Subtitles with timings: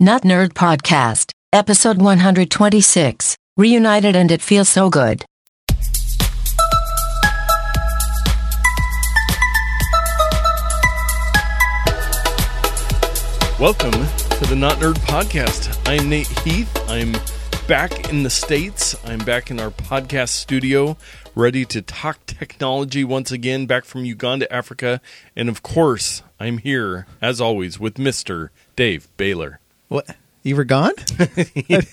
[0.00, 3.36] Not Nerd Podcast, episode 126.
[3.56, 5.24] Reunited and it feels so good.
[13.58, 15.76] Welcome to the Not Nerd Podcast.
[15.88, 16.70] I'm Nate Heath.
[16.88, 17.16] I'm
[17.66, 18.94] back in the States.
[19.04, 20.96] I'm back in our podcast studio,
[21.34, 25.00] ready to talk technology once again, back from Uganda, Africa.
[25.34, 28.50] And of course, I'm here, as always, with Mr.
[28.76, 29.58] Dave Baylor.
[29.88, 30.14] What?
[30.42, 30.92] You were gone?
[31.18, 31.84] I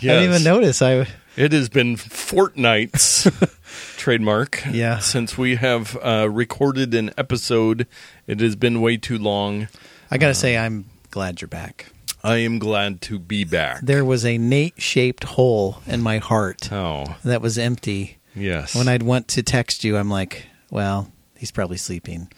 [0.00, 0.82] didn't even notice.
[0.82, 1.06] I
[1.36, 3.28] It has been fortnights,
[3.96, 4.98] trademark, Yeah.
[4.98, 7.86] since we have uh, recorded an episode.
[8.26, 9.68] It has been way too long.
[10.10, 11.86] I got to say I'm glad you're back.
[12.22, 13.80] I am glad to be back.
[13.82, 18.18] There was a Nate-shaped hole in my heart Oh, that was empty.
[18.34, 18.74] yes.
[18.74, 22.28] When I'd want to text you, I'm like, well, he's probably sleeping.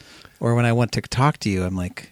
[0.40, 2.10] Or when I want to talk to you, I'm like,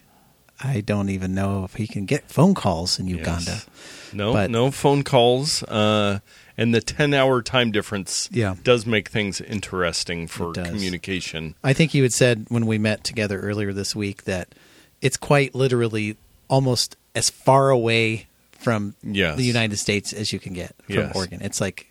[0.62, 3.51] I don't even know if he can get phone calls in Uganda.
[3.51, 3.66] Yes.
[4.12, 5.62] No, But- no phone calls.
[5.65, 6.20] Uh,
[6.56, 8.54] and the 10 hour time difference Yeah.
[8.65, 11.54] does make things interesting for communication.
[11.62, 14.54] I think you had said when we met together earlier this week that
[15.02, 16.16] it's quite literally
[16.49, 18.27] almost as far away
[18.59, 19.37] from Yes.
[19.37, 21.12] the United States as you can get from Yes.
[21.15, 21.40] Oregon.
[21.43, 21.88] It's like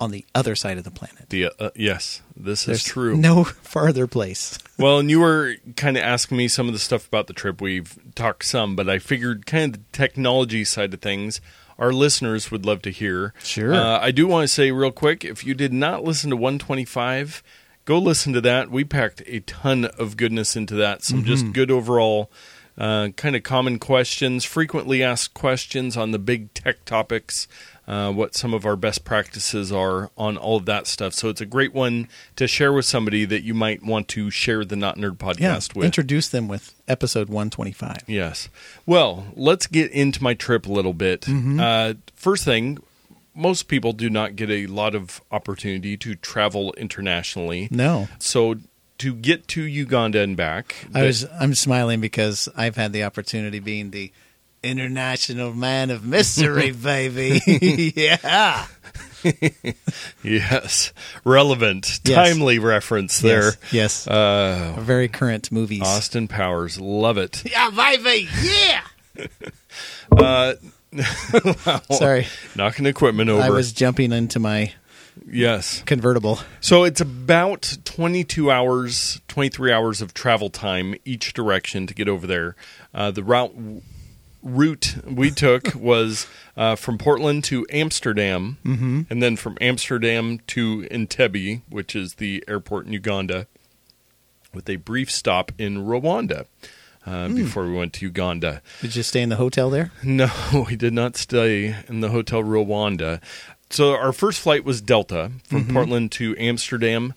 [0.00, 1.28] on the other side of the planet.
[1.28, 3.16] The, uh, yes, this There's is true.
[3.16, 4.58] No farther place.
[4.80, 7.60] Well, and you were kind of asking me some of the stuff about the trip.
[7.60, 11.42] We've talked some, but I figured kind of the technology side of things.
[11.78, 13.34] Our listeners would love to hear.
[13.42, 13.74] Sure.
[13.74, 17.42] Uh, I do want to say real quick if you did not listen to 125,
[17.84, 18.70] go listen to that.
[18.70, 21.04] We packed a ton of goodness into that.
[21.04, 21.26] Some Mm-hmm.
[21.28, 22.30] just good overall,
[22.78, 27.46] uh, kind of common questions, frequently asked questions on the big tech topics.
[27.88, 31.12] Uh, what some of our best practices are on all of that stuff.
[31.12, 34.64] So it's a great one to share with somebody that you might want to share
[34.64, 35.56] the Not Nerd Yeah.
[35.56, 35.86] podcast with.
[35.86, 38.04] Introduce them with episode 125.
[38.06, 38.48] Yes.
[38.86, 41.22] Well, let's get into my trip a little bit.
[41.22, 41.58] Mm-hmm.
[41.58, 42.78] Uh, first thing,
[43.34, 47.66] most people do not get a lot of opportunity to travel internationally.
[47.72, 48.06] No.
[48.20, 48.54] So
[49.00, 53.58] to get to Uganda and back, I was I'm smiling because I've had the opportunity
[53.58, 54.12] being the
[54.62, 57.40] international man of mystery, baby.
[57.96, 58.66] yeah.
[60.22, 60.92] yes,
[61.24, 62.14] relevant, Yes.
[62.28, 63.52] timely reference there.
[63.70, 64.06] Yes.
[64.06, 64.06] yes.
[64.08, 65.82] Uh, Very current movies.
[65.82, 67.42] Austin Powers, love it.
[67.50, 68.28] Yeah, baby.
[68.42, 68.82] Yeah.
[70.18, 70.54] Uh,
[71.92, 72.26] Sorry.
[72.56, 73.40] knocking equipment over.
[73.42, 74.72] I was jumping into my
[75.28, 75.82] yes.
[75.86, 76.40] convertible.
[76.60, 82.26] So it's about 22 hours, 23 hours of travel time each direction to get over
[82.26, 82.56] there.
[82.94, 83.54] Uh, the route
[84.42, 86.26] route we took was
[86.56, 89.02] uh, from Portland to Amsterdam, Mm-hmm.
[89.10, 93.46] and then from Amsterdam to Entebbe, which is the airport in Uganda,
[94.54, 96.46] with a brief stop in Rwanda.
[97.06, 97.34] Uh, Hmm.
[97.36, 99.90] Before we went to Uganda, Did you stay in the hotel there?
[100.02, 100.28] no,
[100.68, 103.22] we did not stay in the Hotel Rwanda.
[103.70, 105.72] So our first flight was Delta from mm-hmm.
[105.74, 107.14] Portland to Amsterdam.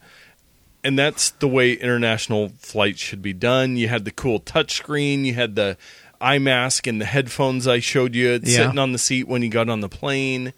[0.84, 3.78] And that's the way international flights should be done.
[3.78, 5.78] You had the cool touchscreen, you had the
[6.20, 8.66] eye mask and the headphones I showed you Yeah.
[8.66, 10.54] sitting on the seat when you got on the plane.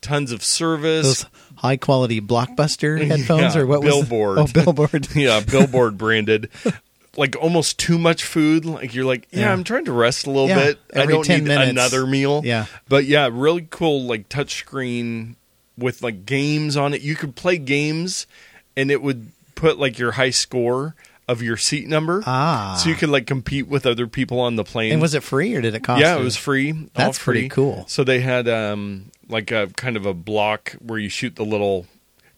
[0.00, 1.06] Tons of service.
[1.06, 4.36] Those high quality blockbuster headphones Yeah, or what Billboard.
[4.38, 5.08] was the, Oh, billboard.
[5.16, 6.50] yeah, billboard branded.
[7.16, 8.64] Like almost too much food.
[8.64, 9.52] Like you're like, yeah, Yeah.
[9.52, 10.78] I'm trying to rest a little Yeah, bit.
[10.96, 11.70] I don't 10 need minutes.
[11.70, 12.42] another meal.
[12.44, 12.66] Yeah.
[12.88, 15.36] But yeah, really cool like touchscreen
[15.78, 17.02] with like games on it.
[17.02, 18.26] You could play games
[18.76, 20.94] and it would put like your high score
[21.26, 22.22] of your seat number.
[22.26, 22.78] Ah.
[22.82, 24.92] So you could like compete with other people on the plane.
[24.92, 26.00] And was it free or did it cost?
[26.00, 26.72] yeah, it was free.
[26.94, 27.34] That's free.
[27.34, 27.84] pretty cool.
[27.88, 31.86] So they had um like a kind of a block where you shoot the little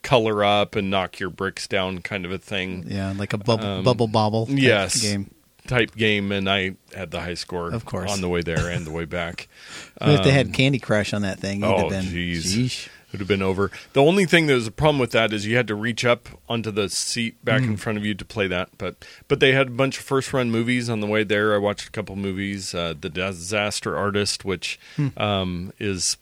[0.06, 3.66] color up and knock your bricks down kind of a thing Yeah, like a bubble
[3.66, 5.30] Um, bubble bobble type yes game.
[5.66, 8.12] type game and I had the high score Of course.
[8.12, 9.48] on the way there and the way back.
[10.00, 12.88] if they Um, had Candy Crush on that thing, oh, have been jeez.
[13.12, 13.70] would have been over.
[13.94, 16.28] The only thing that was a problem with that is you had to reach up
[16.48, 17.66] onto the seat back Mm.
[17.68, 18.68] in front of you to play that.
[18.78, 21.54] But but they had a bunch of first run movies on the way there.
[21.54, 22.74] I watched a couple movies.
[22.74, 25.08] Uh, the Disaster Artist, which Hmm.
[25.16, 26.16] um, is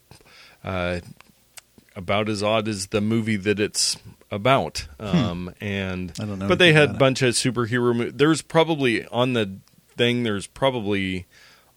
[0.64, 1.00] uh,
[1.96, 3.96] about as odd as the movie that it's
[4.30, 4.86] about.
[4.98, 6.22] Um, And Hmm.
[6.22, 6.98] I don't know But they had a it.
[6.98, 7.94] bunch of superhero.
[7.96, 9.58] Mo- there's probably on the
[9.96, 10.22] thing.
[10.24, 11.26] There's probably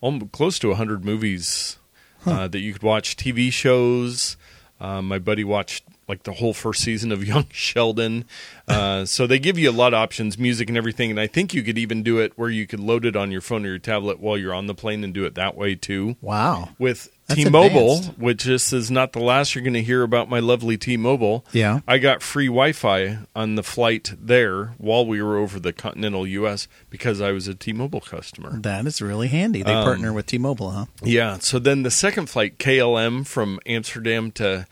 [0.02, 1.78] almost close to hundred movies
[2.26, 3.16] uh, that you could watch.
[3.16, 4.38] TV shows.
[4.80, 8.26] Um, my buddy watched like the whole first season of Young Sheldon.
[8.68, 11.10] Uh, so they give you a lot of options, music and everything.
[11.12, 13.42] And I think you could even do it where you could load it on your
[13.42, 16.16] phone or your tablet while you're on the plane and do it that way too.
[16.22, 16.70] Wow.
[16.80, 18.18] With That's T-Mobile, advanced.
[18.20, 21.46] which this is not the last you're going to hear about my lovely T-Mobile.
[21.52, 21.82] Yeah.
[21.88, 26.70] I got free Wi-Fi on the flight there while we were over the continental U.S.
[26.90, 28.58] because I was a T-Mobile customer.
[28.62, 29.62] That is really handy.
[29.62, 30.86] They Um, partner with T-Mobile, huh?
[31.04, 31.38] Yeah.
[31.40, 34.66] So then the second flight, KLM from Amsterdam to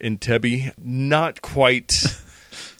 [0.00, 1.92] Entebbe, not quite.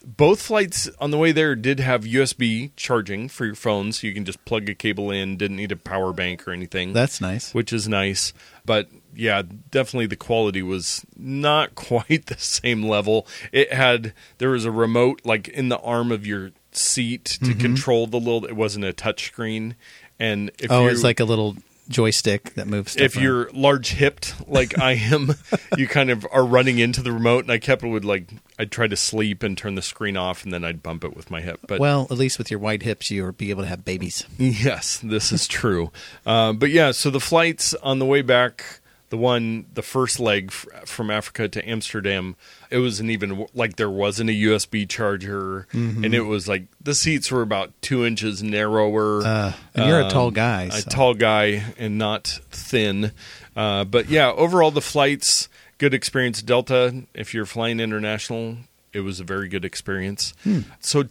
[0.04, 4.12] Both flights on the way there did have USB charging for your phone, so you
[4.12, 5.36] can just plug a cable in.
[5.36, 6.92] Didn't need a power bank or anything.
[6.92, 7.54] That's nice.
[7.54, 8.32] which is nice.
[8.66, 13.26] But yeah, definitely the quality was not quite the same level.
[13.52, 17.60] It had there was a remote like in the arm of your seat to Mm-hmm.
[17.60, 18.44] control the little.
[18.46, 19.76] It wasn't a touch screen,
[20.18, 21.56] and if Oh, it's like a little
[21.88, 22.96] joystick that moves.
[22.96, 23.24] If around.
[23.24, 25.34] you're large hipped like I am,
[25.76, 28.70] you kind of are running into the remote, and I kept it would like I'd
[28.70, 31.40] try to sleep and turn the screen off, and then I'd bump it with my
[31.42, 31.60] hip.
[31.66, 34.24] But well, at least with your wide hips, you'll be able to have babies.
[34.38, 35.90] Yes, this is true.
[36.24, 38.80] uh, but yeah, so the flights on the way back,
[39.12, 42.34] the one, the first leg f- from Africa to Amsterdam,
[42.70, 46.02] it wasn't even like there wasn't a USB charger, Mm-hmm.
[46.02, 49.20] and it was like the seats were about two inches narrower.
[49.22, 50.70] Uh, and you're a Um, tall guy.
[50.72, 53.12] a tall guy and not thin.
[53.54, 56.40] Uh, but yeah, overall the flights good experience.
[56.40, 58.56] Delta, if you're flying international,
[58.94, 60.32] it was a very good experience.
[60.42, 60.60] Hmm.
[60.80, 61.04] So-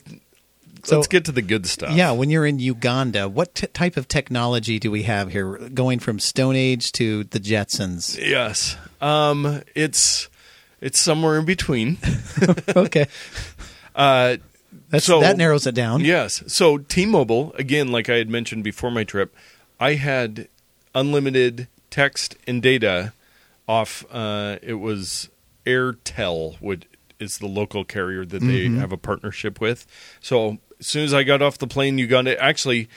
[0.90, 1.92] Let's get to the good stuff.
[1.96, 5.58] Yeah, when you're in Uganda, what t- type of technology do we have here?
[5.70, 8.18] Going from Stone Age to the Jetsons.
[8.18, 8.78] Yes.
[9.02, 10.30] Um, it's
[10.80, 11.98] it's somewhere in between.
[12.76, 13.06] okay,
[13.96, 14.38] Uh,
[14.90, 16.02] That's, So- that narrows it down.
[16.02, 16.44] yes.
[16.48, 19.36] So T-Mobile, again, like I had mentioned before my trip,
[19.80, 20.48] I had
[20.96, 23.14] unlimited text and data
[23.68, 24.04] off.
[24.12, 25.30] Uh, it was
[25.66, 26.84] Airtel, which
[27.20, 29.86] is the local carrier that they have a partnership with.
[30.20, 32.90] So as soon as I got off the plane, Uganda actually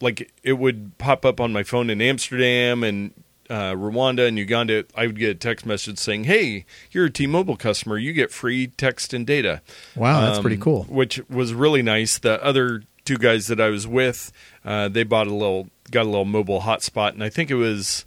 [0.00, 3.12] like it would pop up on my phone in Amsterdam and
[3.50, 4.84] uh, Rwanda and Uganda.
[4.94, 7.96] I would get a text message saying, "Hey, you're a T-Mobile customer.
[7.96, 9.62] You get free text and data."
[9.96, 10.84] Wow, that's Um, pretty cool.
[10.84, 12.18] Which was really nice.
[12.18, 14.30] The other two guys that I was with,
[14.64, 18.04] uh, they bought a little, got a little mobile hotspot, and I think it was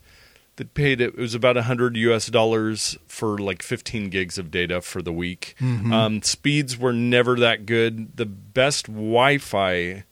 [0.58, 1.18] they paid it.
[1.18, 2.28] Was about a hundred U.S.
[2.28, 5.56] dollars for like 15 gigs of data for the week.
[5.60, 5.94] Mm-hmm.
[5.94, 8.16] Um, speeds were never that good.
[8.18, 10.04] The best Wi-Fi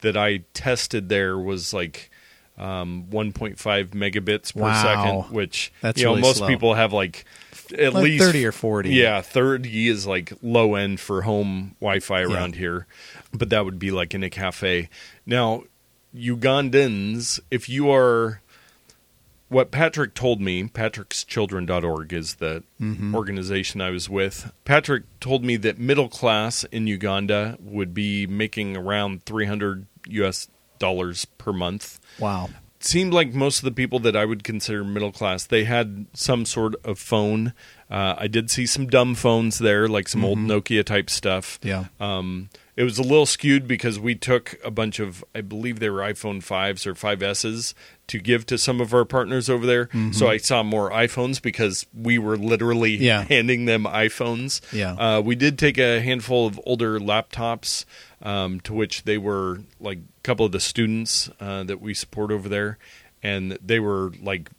[0.00, 2.10] that I tested there was like
[2.58, 3.56] um, 1.5
[3.90, 4.82] megabits per Wow.
[5.24, 6.48] second, which That's you know really most slow.
[6.48, 7.24] people have like
[7.76, 8.90] at Like least 30 or 40.
[8.90, 12.86] Yeah, 30 is like low end for home Wi-Fi around here,
[13.32, 14.88] but that would be like in a cafe.
[15.24, 15.64] Now,
[16.14, 18.40] Ugandans, if you are
[19.48, 23.14] what Patrick told me, patrickschildren.org is the Mm-hmm.
[23.14, 24.52] organization I was with.
[24.64, 30.48] Patrick told me that middle class in Uganda would be making around 300 US
[30.78, 31.98] dollars per month.
[32.18, 32.50] Wow.
[32.80, 36.44] Seemed like most of the people that I would consider middle class, they had some
[36.44, 37.54] sort of phone.
[37.90, 41.58] Uh, I did see some dumb phones there, like some old Nokia type stuff.
[41.62, 41.86] Yeah.
[41.98, 45.88] Um, it was a little skewed because we took a bunch of, I believe they
[45.88, 47.72] were iPhone 5s or 5Ss
[48.08, 49.88] to give to some of our partners over there.
[50.12, 53.22] So I saw more iPhones because we were literally Yeah.
[53.28, 54.60] handing them iPhones.
[54.72, 54.92] Yeah.
[54.92, 57.86] Uh, we did take a handful of older laptops,
[58.22, 62.30] um, to which they were like a couple of the students uh, that we support
[62.30, 62.76] over there,
[63.22, 64.50] and they were like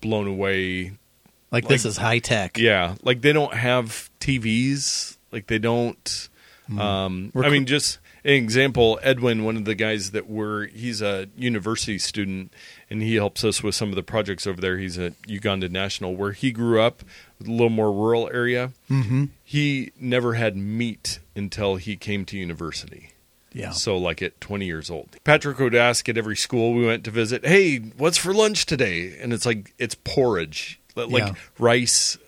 [0.00, 0.92] blown away
[1.50, 2.56] Like, Like- this is high tech.
[2.56, 5.16] yeah, like they don't have TVs.
[5.32, 6.28] Like they don't.
[6.76, 8.98] Um, We're I mean, just an example.
[9.02, 12.52] Edwin, one of the guys that we're, he's a university student,
[12.90, 14.76] and he helps us with some of the projects over there.
[14.78, 17.02] He's a Uganda national, where he grew up,
[17.40, 18.72] a little more rural area.
[18.90, 19.26] Mm-hmm.
[19.44, 23.12] He never had meat until he came to university.
[23.52, 23.70] Yeah.
[23.70, 25.16] So, like at 20 years old.
[25.24, 29.16] Patrick would ask at every school we went to visit, Hey, what's for lunch today?
[29.18, 30.78] And it's like, it's porridge.
[30.94, 31.34] Like Yeah.
[31.58, 32.18] rice,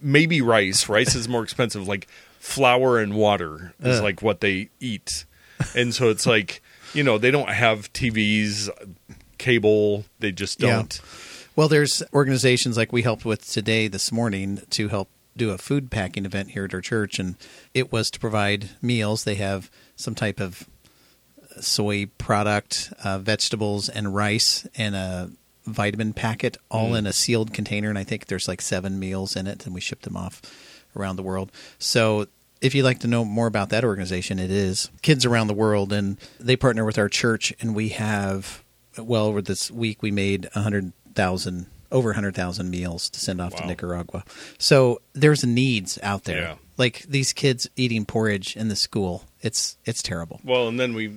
[0.00, 0.88] maybe rice.
[0.88, 1.86] Rice is more expensive.
[1.86, 4.04] Like flour and water is Ugh.
[4.04, 5.24] like what they eat.
[5.74, 6.62] And so it's like,
[6.92, 8.68] you know, they don't have TVs,
[9.38, 10.04] cable.
[10.18, 11.00] They just don't.
[11.56, 15.90] Well, there's organizations like we helped with today this morning to help do a food
[15.90, 17.36] packing event here at our church, and
[17.72, 19.24] it was to provide meals.
[19.24, 20.68] They have some type of
[21.60, 25.30] soy product, uh, vegetables, and rice, and a
[25.66, 26.98] vitamin packet, all Mm.
[26.98, 27.88] in a sealed container.
[27.88, 30.42] And I think there's like seven meals in it, and we ship them off
[30.96, 31.50] around the world.
[31.78, 32.26] So
[32.60, 35.92] if you'd like to know more about that organization, it is Kids Around the World,
[35.92, 38.62] and they partner with our church, and we have
[38.96, 43.54] well over this week we made a hundred thousand over 100,000 meals to send off
[43.54, 44.24] to Nicaragua.
[44.58, 46.40] So there's needs out there.
[46.40, 46.54] Yeah.
[46.76, 49.24] Like these kids eating porridge in the school.
[49.42, 50.40] It's it's terrible.
[50.42, 51.08] Well, and then we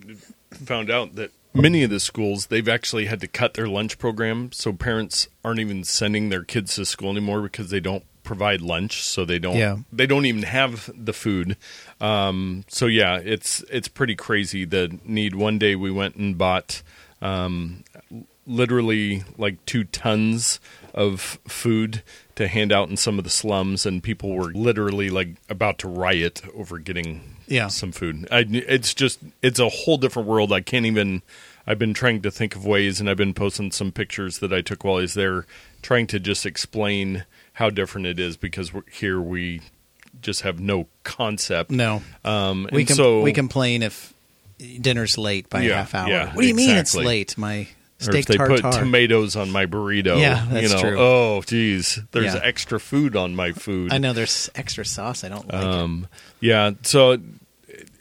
[0.51, 4.52] found out that many of the schools they've actually had to cut their lunch program,
[4.52, 9.02] so parents aren't even sending their kids to school anymore because they don't provide lunch,
[9.04, 9.78] so they don't Yeah.
[9.92, 11.56] they don't even have the food.
[12.02, 15.34] Um, so yeah, it's it's pretty crazy the need.
[15.36, 16.82] One day we went and bought
[17.22, 17.84] um,
[18.46, 20.60] literally like two tons
[20.94, 22.04] of food
[22.36, 25.88] to hand out in some of the slums, and people were literally like about to
[25.88, 27.68] riot over getting Yeah.
[27.68, 28.28] some food.
[28.32, 30.52] I, it's just it's a whole different world.
[30.52, 31.22] I can't even.
[31.68, 34.62] I've been trying to think of ways, and I've been posting some pictures that I
[34.62, 35.46] took while I was there,
[35.82, 39.62] trying to just explain how different it is because here we
[40.22, 41.70] just have no concept.
[41.70, 42.02] No.
[42.24, 44.14] Um, We and can so we complain if
[44.82, 46.10] dinner's late by a Yeah, half hour.
[46.10, 47.38] yeah, what do you mean it's late?
[47.38, 47.68] My
[48.00, 48.62] or steak if they tartare.
[48.62, 50.20] put tomatoes on my burrito.
[50.20, 50.96] Yeah, that's you know, true.
[51.00, 52.42] Oh, geez, there's Yeah.
[52.44, 53.92] extra food on my food.
[53.92, 55.24] I know there's extra sauce.
[55.24, 55.68] I don't like it.
[55.68, 56.08] Um,
[56.40, 56.72] yeah.
[56.84, 57.18] So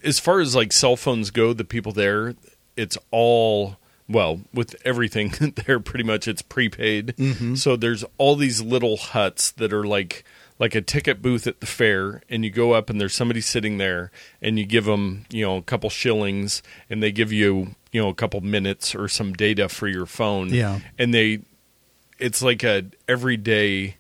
[0.05, 2.35] as far as like cell phones go, the people there,
[2.77, 3.77] it's all
[4.09, 5.33] well with everything
[5.67, 5.81] there.
[5.81, 7.15] Pretty much, it's prepaid.
[7.17, 7.55] Mm-hmm.
[7.57, 10.25] So there's all these little huts that are like
[10.59, 13.77] like a ticket booth at the fair, and you go up and there's somebody sitting
[13.79, 18.01] there, and you give them you know a couple shillings, and they give you you
[18.01, 20.51] know a couple minutes or some data for your phone.
[20.51, 20.81] Yeah.
[20.99, 21.41] and they
[22.19, 23.97] it's like a everyday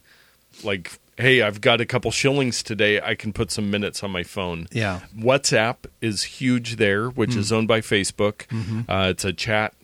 [0.64, 4.23] like hey i've got a couple shillings today i can put some minutes on my
[4.23, 5.00] phone Yeah.
[5.16, 8.42] whatsapp is huge there which is owned by facebook
[8.88, 9.75] uh, it's a chat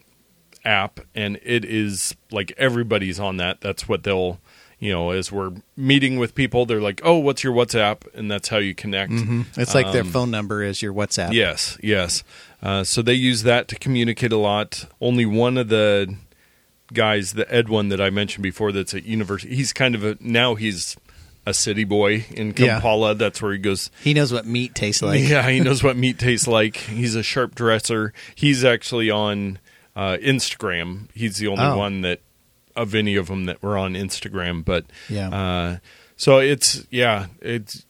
[0.65, 4.39] app and it is like everybody's on that that's what they'll
[4.79, 8.49] you know as we're meeting with people they're like oh what's your whatsapp and that's
[8.49, 9.13] how you connect
[9.57, 11.33] It's like their Um, phone number is your WhatsApp.
[11.33, 12.23] Yes, yes.
[12.63, 14.87] Uh, so they use that to communicate a lot.
[15.01, 16.17] Only one of the
[16.93, 19.55] guys, the Edwin that I mentioned before, that's at university.
[19.55, 20.97] He's kind of a now he's
[21.45, 22.53] a city boy in Yeah.
[22.81, 23.15] Kampala.
[23.15, 23.91] That's where he goes.
[24.03, 25.21] He knows what meat tastes like.
[25.29, 26.77] yeah, he knows what meat tastes like.
[26.77, 28.13] He's a sharp dresser.
[28.35, 29.59] He's actually on
[29.97, 31.09] uh, Instagram.
[31.15, 31.77] He's the only Oh.
[31.77, 32.21] one that
[32.75, 34.65] of any of them that were on Instagram.
[34.65, 35.29] But Yeah.
[35.31, 35.77] uh,
[36.17, 37.85] so it's yeah, it's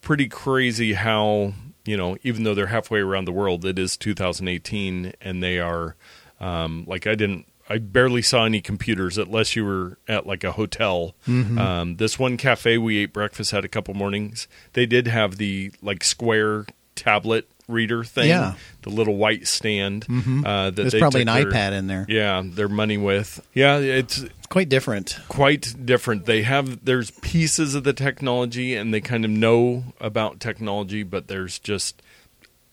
[0.00, 1.52] pretty crazy how
[1.84, 5.96] you know even though they're halfway around the world, it is 2018, and they are
[6.40, 7.46] um, like I didn't.
[7.68, 11.14] I barely saw any computers unless you were at like a hotel.
[11.26, 11.58] Mm-hmm.
[11.58, 14.46] Um, this one cafe we ate breakfast at a couple mornings.
[14.74, 18.42] They did have the like square tablet reader thing, Yeah.
[18.50, 18.58] Mm-hmm.
[18.82, 20.04] the little white stand.
[20.10, 22.04] Uh, that There's they probably an their- iPad in there.
[22.08, 23.40] Yeah, their money with.
[23.54, 25.18] Yeah, it's It's quite different.
[25.28, 26.26] quite different.
[26.26, 31.28] They have there's pieces of the technology and they kind of know about technology, but
[31.28, 32.02] there's just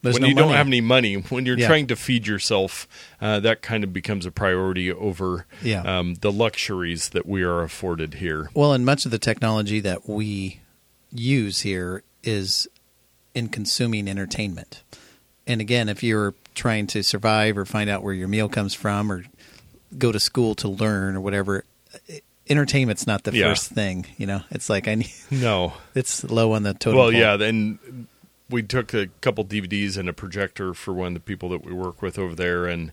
[0.02, 1.68] There's when no you don't have any money, when you're Yeah.
[1.68, 2.88] trying to feed yourself,
[3.22, 5.82] uh, that kind of becomes a priority over Yeah.
[5.84, 8.50] um, the luxuries that we are afforded here.
[8.54, 10.60] Well, and much of the technology that we
[11.14, 12.68] use here is
[13.36, 14.82] in consuming entertainment.
[15.46, 19.12] And again, if you're trying to survive or find out where your meal comes from
[19.12, 19.26] or
[19.98, 21.64] go to school to learn or whatever,
[22.50, 23.50] entertainment's not the Yeah.
[23.50, 24.06] first thing.
[24.18, 27.00] You know, it's like I need, No, it's low on the total.
[27.00, 27.20] well, pole.
[27.20, 28.08] yeah, then
[28.52, 31.74] we took a couple DVDs and a projector for one of the people that we
[31.74, 32.92] work with over there, and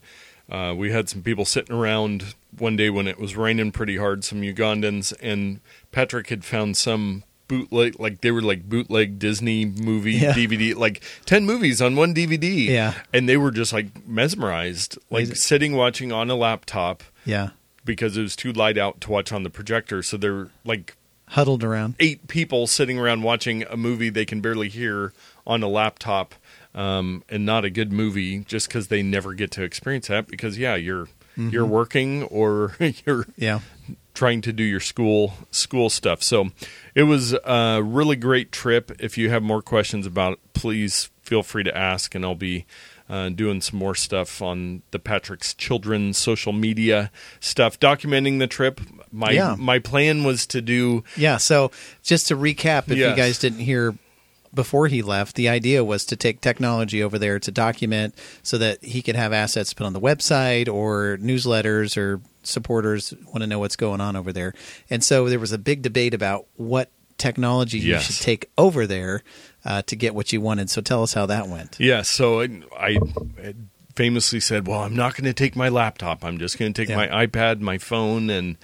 [0.51, 4.25] uh, we had some people sitting around one day when it was raining pretty hard,
[4.25, 5.61] some Ugandans, and
[5.93, 10.33] Patrick had found some bootleg, like they were like bootleg Disney movie Yeah.
[10.35, 12.95] DVD, like ten movies on one DVD, Yeah.
[13.13, 17.51] and they were just like mesmerized, like sitting watching on a laptop Yeah.
[17.85, 20.95] because it was too light out to watch on the projector, so they're like
[21.33, 21.95] Huddled around.
[22.01, 25.13] eight people sitting around watching a movie they can barely hear
[25.49, 26.35] on a laptop
[26.75, 30.57] um, and not a good movie just because they never get to experience that because
[30.59, 32.77] yeah you're you're working or
[33.07, 33.61] you're Yeah.
[34.13, 36.51] trying to do your school school stuff so
[36.95, 41.43] it was a really great trip if you have more questions about it please feel
[41.45, 42.67] free to ask and i'll be
[43.09, 48.81] uh, doing some more stuff on the patrick's children social media stuff documenting the trip
[49.13, 49.55] my Yeah.
[49.59, 51.39] my plan was to do Yeah.
[51.39, 51.71] So
[52.03, 53.11] just to recap, if Yes.
[53.11, 53.95] you guys didn't hear
[54.59, 58.13] before he left, the idea was to take technology over there to document
[58.43, 63.39] so that he could have assets put on the website or newsletters or supporters want
[63.43, 64.53] to know what's going on over there.
[64.91, 69.23] And so there was a big debate about what technology you should take over there
[69.65, 70.71] uh, to get what you wanted.
[70.71, 71.77] So tell us how that went.
[71.79, 72.99] Yeah, so I,
[73.41, 73.55] I
[73.95, 76.25] famously said, "Well, I'm not going to take my laptop.
[76.25, 76.97] I'm just going to take Yeah.
[76.97, 78.57] my iPad, my phone, and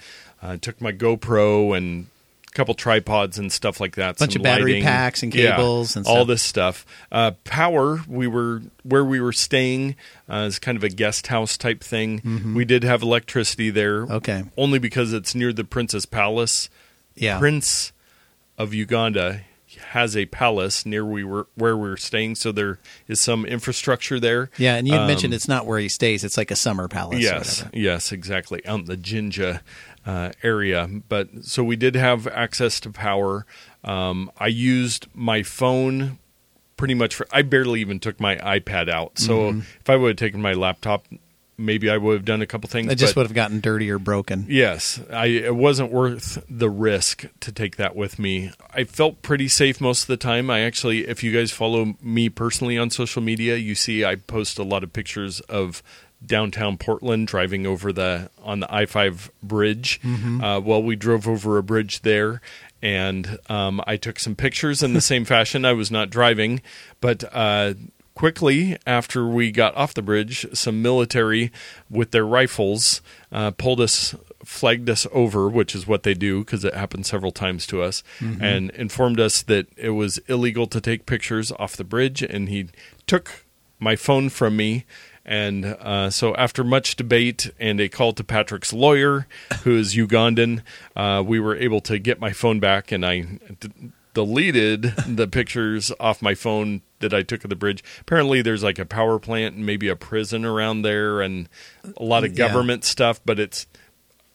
[0.43, 2.07] I took my GoPro and
[2.55, 4.15] couple tripods and stuff like that.
[4.15, 4.83] A Bunch some of battery lighting.
[4.83, 6.85] packs and Yeah, cables and all this stuff.
[7.11, 7.99] Uh, power.
[8.07, 9.95] We were where we were staying
[10.29, 12.53] uh, is kind of a guest house type thing.
[12.55, 14.03] We did have electricity there.
[14.05, 14.11] Mm-hmm.
[14.13, 14.43] Okay.
[14.57, 16.69] only because it's near the Prince's Palace.
[17.15, 17.37] Yeah.
[17.39, 17.91] Prince
[18.57, 19.41] of Uganda
[19.89, 24.19] has a palace near we were where we were staying, so there is some infrastructure
[24.21, 24.49] there.
[24.57, 27.21] Yeah, and you Um, mentioned it's not where he stays; it's like a summer palace.
[27.21, 28.65] Yes, yes, exactly.
[28.65, 29.61] Um, the Jinja
[30.05, 30.87] uh, area.
[31.09, 33.45] But so we did have access to power.
[33.83, 36.19] Um, I used my phone
[36.77, 39.17] pretty much for, I barely even took my iPad out.
[39.19, 39.59] So Mm-hmm.
[39.79, 41.05] if I would have taken my laptop,
[41.57, 42.91] maybe I would have done a couple things.
[42.91, 44.45] It just would have gotten dirty or broken.
[44.49, 48.51] Yes, I, it wasn't worth the risk to take that with me.
[48.73, 50.49] I felt pretty safe most of the time.
[50.49, 54.59] I actually, if you guys follow me personally on social media, you see I post
[54.59, 55.81] a lot of pictures of
[56.25, 59.99] downtown Portland driving over the on the I five bridge.
[60.41, 62.41] Uh, well, we drove over a bridge there.
[62.81, 65.65] And um, I took some pictures in the same fashion.
[65.65, 66.61] I was not driving,
[67.01, 67.73] but uh,
[68.13, 71.51] quickly after we got off the bridge, some military
[71.89, 76.63] with their rifles uh, pulled us, flagged us over, which is what they do because
[76.63, 78.03] it happened several times to us,
[78.41, 82.21] and informed us that it was illegal to take pictures off the bridge.
[82.21, 82.67] And he
[83.07, 83.45] took
[83.79, 84.85] my phone from me.
[85.25, 89.25] And uh, so, after much debate and a call to Patrick's lawyer,
[89.63, 90.61] who is Ugandan,
[90.95, 93.21] uh, we were able to get my phone back, and I
[93.59, 97.83] d- deleted the pictures off my phone that I took of the bridge.
[98.01, 101.49] Apparently, there's like a power plant and maybe a prison around there, and
[101.97, 102.47] a lot of Yeah.
[102.47, 103.19] government stuff.
[103.25, 103.65] But it's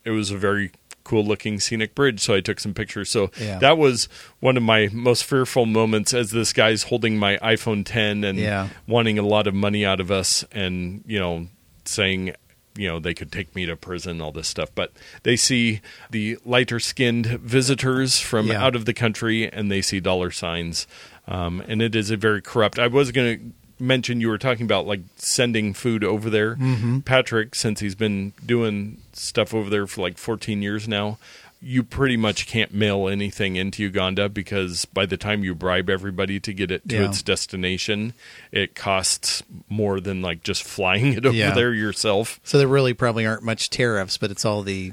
[0.05, 0.73] it was a very
[1.11, 3.11] cool looking scenic bridge, so I took some pictures.
[3.11, 3.59] So Yeah.
[3.59, 8.23] that was one of my most fearful moments as this guy's holding my iPhone 10
[8.23, 8.69] and Yeah.
[8.87, 11.49] wanting a lot of money out of us, and you know
[11.85, 12.35] saying.
[12.79, 14.71] You know, they could take me to prison, all this stuff.
[14.77, 14.93] But
[15.25, 18.65] they see the lighter skinned visitors from Yeah.
[18.65, 20.87] out of the country and they see dollar signs.
[21.27, 22.79] Um, and it is a very corrupt.
[22.79, 23.45] I was going to
[23.81, 26.57] mention you were talking about like sending food over there.
[26.57, 27.01] Mm-hmm.
[27.01, 31.19] Patrick, since he's been doing stuff over there for like 14 years now,
[31.63, 36.41] you pretty much can't mail anything into Uganda because by the time you bribe everybody
[36.41, 37.09] to get it to Yeah.
[37.09, 38.15] its destination,
[38.51, 41.53] it costs more than like just flying it over Yeah.
[41.53, 42.41] there yourself.
[42.45, 44.93] So there really probably aren't much tariffs, but it's all the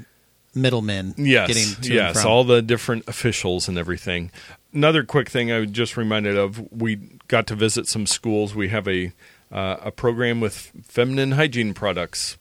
[0.54, 2.30] middlemen Yes, getting to yes, and from.
[2.30, 4.30] all the different officials and everything.
[4.72, 8.54] Another quick thing I was just reminded of: we got to visit some schools.
[8.54, 9.12] We have a
[9.50, 12.36] uh, a program with feminine hygiene products.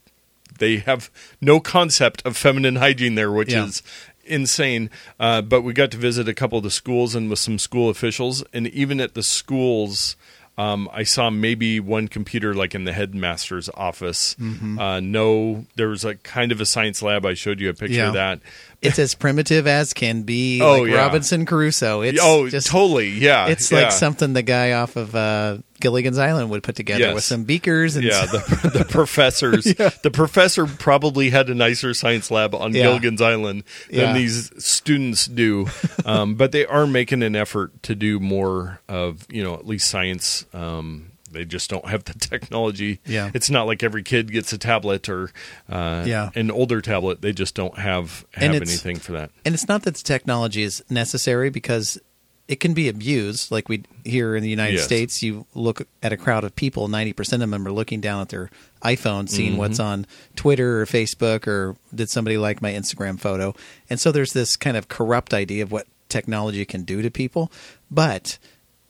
[0.59, 3.65] They have no concept of feminine hygiene there, which Yeah.
[3.65, 3.83] is
[4.25, 4.89] insane.
[5.19, 7.89] Uh, but we got to visit a couple of the schools and with some school
[7.89, 10.15] officials, and even at the schools.
[10.59, 14.35] Um, I saw maybe one computer like in the headmaster's office.
[14.41, 14.79] Mm-hmm.
[14.79, 17.27] Uh, no, there was a kind of a science lab.
[17.27, 18.07] I showed you a picture Yeah.
[18.07, 18.39] of that.
[18.81, 20.61] It's as primitive as can be.
[20.67, 20.97] Oh, like yeah.
[20.97, 22.01] Robinson Crusoe.
[22.01, 23.09] It's oh, just totally.
[23.09, 23.81] Yeah, It's yeah.
[23.83, 27.15] like something the guy off of uh, Gilligan's Island would put together Yes.
[27.15, 29.63] with some beakers and Yeah, the, the professors.
[30.03, 32.83] The professor probably had a nicer science lab on Yeah.
[32.83, 34.13] Gilligan's Island than Yeah.
[34.13, 35.67] these students do,
[36.05, 39.87] um, but they are making an effort to do more of you know at least
[39.89, 40.45] science.
[40.53, 42.99] Um, they just don't have the technology.
[43.05, 43.29] Yeah.
[43.33, 45.29] it's not like every kid gets a tablet or
[45.69, 46.31] uh, Yeah.
[46.35, 47.21] an older tablet.
[47.21, 49.29] They just don't have have anything for that.
[49.45, 51.99] And it's not that the technology is necessary because
[52.47, 53.51] it can be abused.
[53.51, 54.85] Like we here in the United Yes.
[54.85, 58.29] States, you look at a crowd of people, 90% of them are looking down at
[58.29, 58.49] their
[58.83, 59.59] iPhone, seeing Mm-hmm.
[59.59, 60.05] what's on
[60.37, 63.53] Twitter or Facebook or did somebody like my Instagram photo.
[63.89, 67.51] And so there's this kind of corrupt idea of what technology can do to people.
[67.91, 68.37] But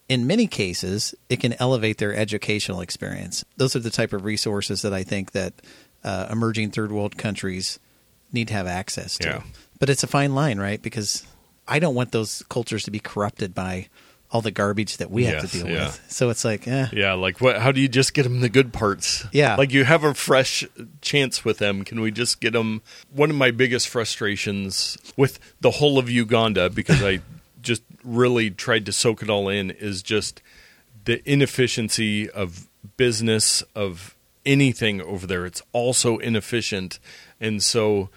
[0.10, 3.44] in many cases, it can elevate their educational experience.
[3.58, 5.54] Those are the type of resources that I think that
[6.04, 7.80] uh, emerging third world countries
[8.32, 9.28] need to have access to.
[9.28, 9.42] Yeah.
[9.80, 10.82] But it's a fine line, right?
[10.82, 11.26] Because
[11.68, 13.88] I don't want those cultures to be corrupted by
[14.30, 15.86] all the garbage that we have Yes, to deal yeah.
[15.86, 16.04] with.
[16.10, 16.88] So it's like, eh.
[16.92, 17.60] Yeah, like what?
[17.60, 19.26] How do you just get them the good parts?
[19.32, 19.56] Yeah.
[19.56, 20.66] like you have a fresh
[21.02, 21.86] chance with them.
[21.86, 22.82] Can we just get them?
[23.12, 27.22] One of my biggest frustrations with the whole of Uganda, because I
[28.08, 30.42] really tried to soak it all in, is just
[31.06, 34.16] the inefficiency of business of
[34.46, 35.46] anything over there.
[35.46, 37.00] It's also inefficient,
[37.40, 38.10] and so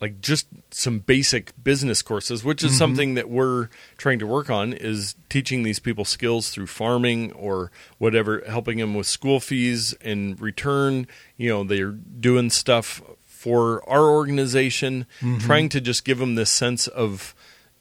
[0.00, 2.78] like just some basic business courses, which is mm-hmm.
[2.78, 7.70] something that we're trying to work on, is teaching these people skills through farming or
[7.98, 11.06] whatever, helping them with school fees in return.
[11.38, 15.38] You know, they're doing stuff for our organization, mm-hmm.
[15.38, 17.34] trying to just give them this sense of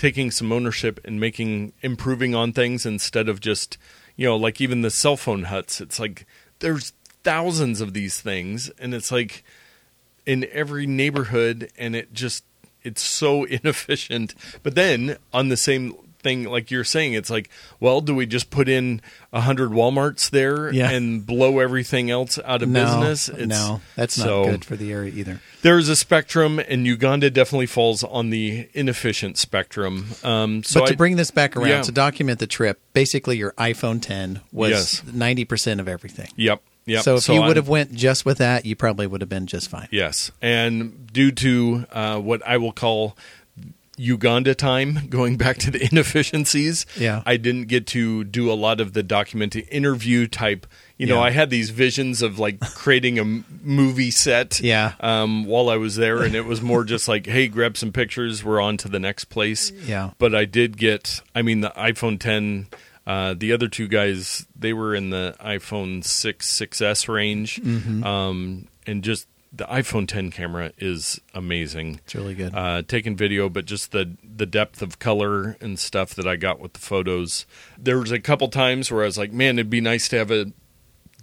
[0.06, 3.78] taking some ownership and making improving on things instead of just
[4.16, 6.28] you know like even the cell phone huts it's like
[6.60, 9.44] there's thousands of these things and it's like
[10.26, 12.44] in every neighborhood and it just
[12.86, 14.36] it's so inefficient.
[14.64, 18.50] But then on the same thing, like you're saying, it's like, well, do we just
[18.50, 19.00] put in
[19.32, 20.90] a hundred WalMarts there Yeah.
[20.90, 23.30] and blow everything else out of no, business?
[23.30, 25.40] It's- no, that's not so good for the area either.
[25.62, 30.08] There's a spectrum, and Uganda definitely falls on the inefficient spectrum.
[30.24, 31.82] Um, so but to I- bring this back around Yeah.
[31.84, 35.02] to document the trip, basically your iPhone 10 was Yes.
[35.14, 36.30] ninety percent of everything.
[36.36, 37.04] yep, yep.
[37.04, 39.48] So if you I- would have went just with that, you probably would have been
[39.48, 39.88] just fine.
[39.92, 43.16] Yes, and due to uh, what I will call
[43.98, 47.22] Uganda time, going back to the inefficiencies, Yeah.
[47.26, 50.68] I didn't get to do a lot of the documented interview type.
[50.98, 51.22] You know, Yeah.
[51.22, 54.60] I had these visions of like creating a m- movie set.
[54.62, 54.94] Yeah.
[55.00, 58.44] Um, while I was there, and it was more just like, hey, grab some pictures.
[58.44, 59.72] We're on to the next place.
[59.72, 60.12] Yeah.
[60.18, 61.22] But I did get.
[61.34, 62.68] I mean, the iPhone 10.
[63.08, 68.04] Uh, the other two guys, they were in the iPhone 6, 6S range, Mm-hmm.
[68.04, 72.00] um, and just the iPhone 10 camera is amazing.
[72.06, 72.54] It's really good.
[72.54, 76.60] Uh, taking video, but just the the depth of color and stuff that I got
[76.60, 77.46] with the photos.
[77.78, 80.30] There was a couple times where I was like, man, it'd be nice to have
[80.32, 80.52] a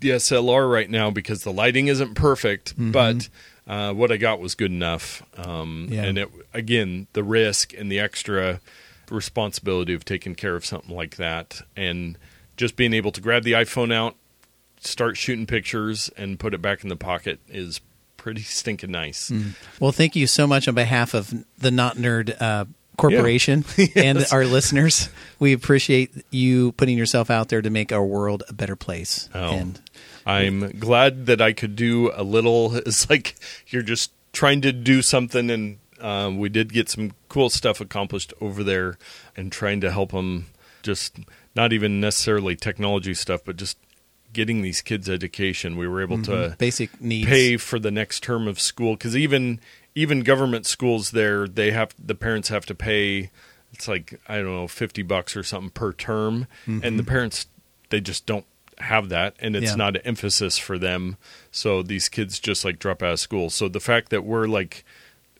[0.00, 2.90] DSLR right now because the lighting isn't perfect, Mm-hmm.
[2.92, 3.28] but
[3.66, 5.22] uh, what I got was good enough.
[5.36, 6.04] Um, Yeah.
[6.04, 8.60] And it again, the risk and the extra
[9.10, 12.16] responsibility of taking care of something like that, and
[12.56, 14.16] just being able to grab the iPhone out,
[14.80, 17.80] start shooting pictures, and put it back in the pocket is
[18.22, 19.30] pretty stinking nice.
[19.80, 22.64] Well, thank you so much on behalf of the Not Nerd uh,
[22.96, 23.64] Corporation
[23.96, 25.08] and our listeners.
[25.38, 29.28] We appreciate you putting yourself out there to make our world a better place.
[29.34, 29.50] Oh.
[29.50, 29.80] And
[30.24, 32.76] I'm glad that I could do a little.
[32.86, 33.34] It's like
[33.66, 38.32] you're just trying to do something, and um, we did get some cool stuff accomplished
[38.40, 38.98] over there,
[39.36, 40.46] and trying to help them.
[40.82, 41.18] Just
[41.54, 43.78] not even necessarily technology stuff, but just
[44.32, 45.76] getting these kids education.
[45.76, 46.54] We were able to mm-hmm.
[46.58, 47.28] basic needs.
[47.28, 49.60] pay for the next term of school because even
[49.94, 53.30] even government schools there, they have the parents have to pay.
[53.72, 56.80] It's like I don't know, fifty bucks or something per term, mm-hmm.
[56.82, 57.46] and the parents
[57.90, 58.46] they just don't
[58.78, 59.76] have that, and it's Yeah.
[59.76, 61.16] not an emphasis for them.
[61.50, 63.50] So these kids just like drop out of school.
[63.50, 64.84] So the fact that we're like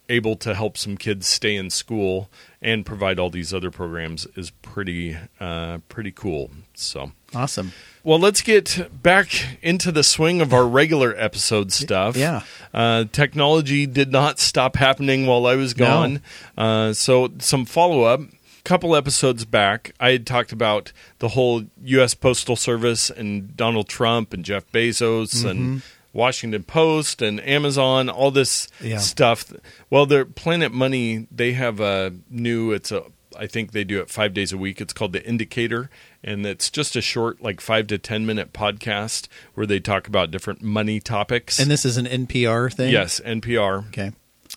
[0.09, 2.29] able to help some kids stay in school
[2.61, 6.51] and provide all these other programs is pretty uh, pretty cool.
[6.75, 7.12] So.
[7.35, 7.73] Awesome.
[8.05, 12.17] Well, let's get back into the swing of our regular episode stuff.
[12.17, 12.43] Yeah.
[12.75, 16.21] Uh, technology did not stop happening while I was gone.
[16.59, 18.21] Uh, so, some follow up.
[18.65, 22.15] Couple episodes back, I had talked about the whole U.S.
[22.15, 28.68] Postal Service and Donald Trump and Jeff Bezos and Washington Post and Amazon, all this
[28.83, 28.98] Yeah.
[28.98, 29.53] stuff.
[29.90, 32.72] Well, their Planet Money, they have a new.
[32.72, 33.05] It's a.
[33.38, 34.79] I think they do it five days a week.
[34.79, 35.88] It's called the Indicator,
[36.22, 40.31] and it's just a short, like five to ten minute podcast where they talk about
[40.31, 41.59] different money topics.
[41.59, 42.92] And this is an NPR thing?
[42.92, 43.87] yes, NPR.
[43.88, 44.12] Okay.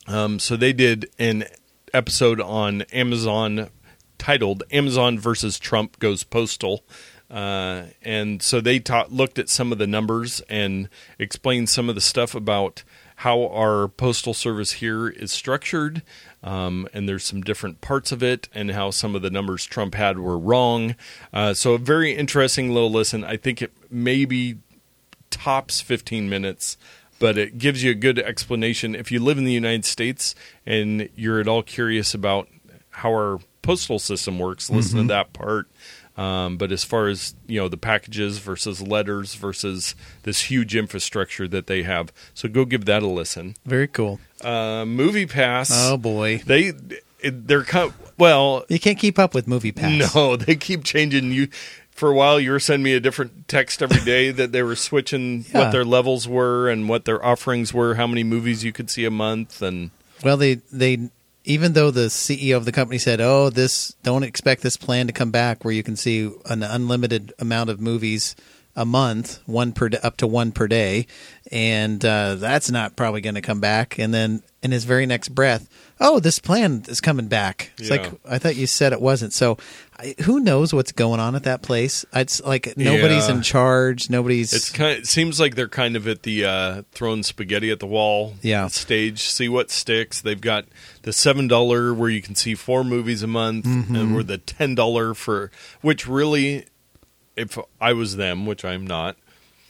[0.08, 1.46] Um, so they did an
[1.94, 3.70] episode on Amazon
[4.18, 6.84] titled "Amazon versus Trump Goes Postal,"
[7.36, 10.88] uh, and so they looked at some of the numbers and
[11.20, 12.84] explained some of the stuff about
[13.18, 16.02] how our postal service here is structured.
[16.42, 19.96] Um, and there's some different parts of it, and how some of the numbers Trump
[19.96, 20.96] had were wrong.
[21.34, 23.26] Uh, so a very interesting little listen.
[23.26, 24.60] I think it maybe
[25.30, 26.78] tops 15 minutes,
[27.20, 28.96] but it gives you a good explanation.
[28.96, 32.48] If you live in the United States and you're at all curious about
[32.92, 35.68] how our postal system works, listen to that part.
[36.18, 41.48] Um, but as far as you know, the packages versus letters versus this huge infrastructure
[41.50, 43.56] that they have, so go give that a listen.
[43.66, 44.20] Very cool.
[44.42, 45.70] Uh, Movie Pass.
[45.74, 46.42] Oh, boy.
[46.46, 46.72] they
[47.24, 48.64] they're kind well.
[48.70, 50.16] You can't keep up with Movie Pass.
[50.16, 51.32] No, they keep changing.
[51.32, 51.50] You
[51.92, 54.76] for a while, you were sending me a different text every day that they were
[54.76, 55.60] switching Yeah.
[55.60, 59.06] what their levels were and what their offerings were, how many movies you could see
[59.06, 59.92] a month, and
[60.24, 61.10] Well, they they
[61.46, 65.14] even though the CEO of the company said, "Oh, this don't expect this plan to
[65.14, 68.36] come back where you can see an unlimited amount of movies
[68.76, 71.08] a month, one per up to one per day,"
[71.52, 73.98] and uh, that's not probably going to come back.
[74.00, 77.96] And then in his very next breath, "Oh, this plan is coming back." It's Yeah.
[77.98, 79.32] like I thought you said it wasn't.
[79.34, 79.58] So,
[79.98, 82.04] I, who knows what's going on at that place?
[82.14, 83.36] It's like nobody's Yeah.
[83.36, 84.10] in charge.
[84.10, 84.52] Nobody's.
[84.54, 84.98] it's kind.
[85.00, 88.68] it seems like they're kind of at the uh, throwing spaghetti at the wall Yeah.
[88.68, 89.22] stage.
[89.22, 90.20] See what sticks.
[90.20, 90.66] They've got
[91.04, 93.96] the seven dollar where you can see four movies a month, Mm-hmm.
[93.96, 95.50] and or the ten dollar for
[95.82, 96.66] which really,
[97.36, 99.18] if I was them, which I'm not,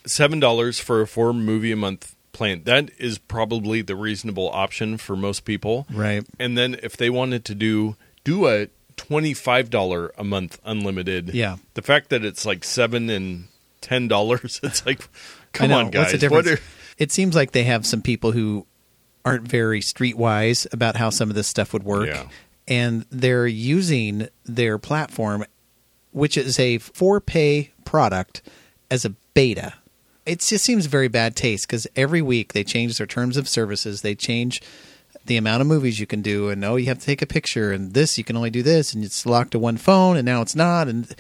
[0.06, 2.64] seven dollars for a four movie a month plan.
[2.66, 5.88] That is probably the reasonable option for most people.
[5.92, 6.26] right.
[6.40, 11.34] And then if they wanted to do do a twenty five dollar a month unlimited,
[11.34, 11.58] Yeah.
[11.76, 13.48] The fact that it's like seven and
[13.82, 15.08] ten dollars, it's like,
[15.54, 16.48] come on, guys, What's the difference?
[16.48, 16.64] what are-
[16.98, 18.66] it seems like they have some people who
[19.26, 22.08] aren't very streetwise about how some of this stuff would work.
[22.08, 22.28] Yeah.
[22.68, 25.46] And they're using their platform,
[26.16, 28.42] which is a for pay product,
[28.90, 29.74] as a beta.
[30.26, 34.02] It just seems very bad taste because every week they change their terms of services.
[34.02, 34.62] They change
[35.26, 37.72] the amount of movies you can do, and oh, you have to take a picture,
[37.72, 40.42] and this you can only do this, and it's locked to one phone, and now
[40.42, 41.14] it's not, and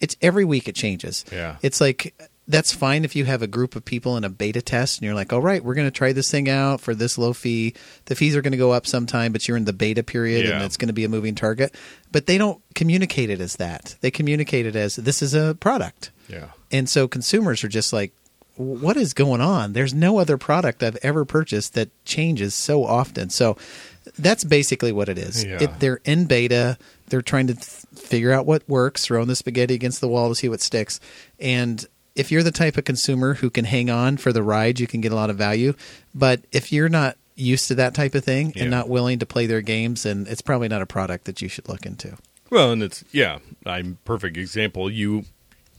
[0.00, 1.24] it's every week it changes.
[1.30, 1.56] Yeah.
[1.60, 2.14] it's like
[2.50, 5.14] that's fine if you have a group of people in a beta test, and you're
[5.14, 7.74] like, all right, we're going to try this thing out for this low fee.
[8.06, 10.62] The fees are going to go up sometime, but you're in the beta period, and
[10.62, 11.74] it's going to be a moving target.
[12.12, 13.96] But they don't communicate it as that.
[14.00, 16.10] They communicate it as this is a product.
[16.28, 16.48] Yeah.
[16.70, 18.12] And so consumers are just like,
[18.56, 19.72] what is going on?
[19.72, 23.30] There's no other product I've ever purchased that changes so often.
[23.30, 23.56] So
[24.18, 25.44] that's basically what it is.
[25.44, 25.62] Yeah.
[25.62, 26.76] It, they're in beta.
[27.06, 30.34] They're trying to th- figure out what works, throwing the spaghetti against the wall to
[30.34, 31.00] see what sticks.
[31.38, 31.86] And
[32.20, 35.00] if you're the type of consumer who can hang on for the ride, you can
[35.00, 35.74] get a lot of value.
[36.14, 38.62] But if you're not used to that type of thing Yeah.
[38.62, 41.48] and not willing to play their games, then it's probably not a product that you
[41.48, 42.16] should look into.
[42.50, 44.90] Well, and it's yeah, I'm perfect example.
[44.90, 45.24] You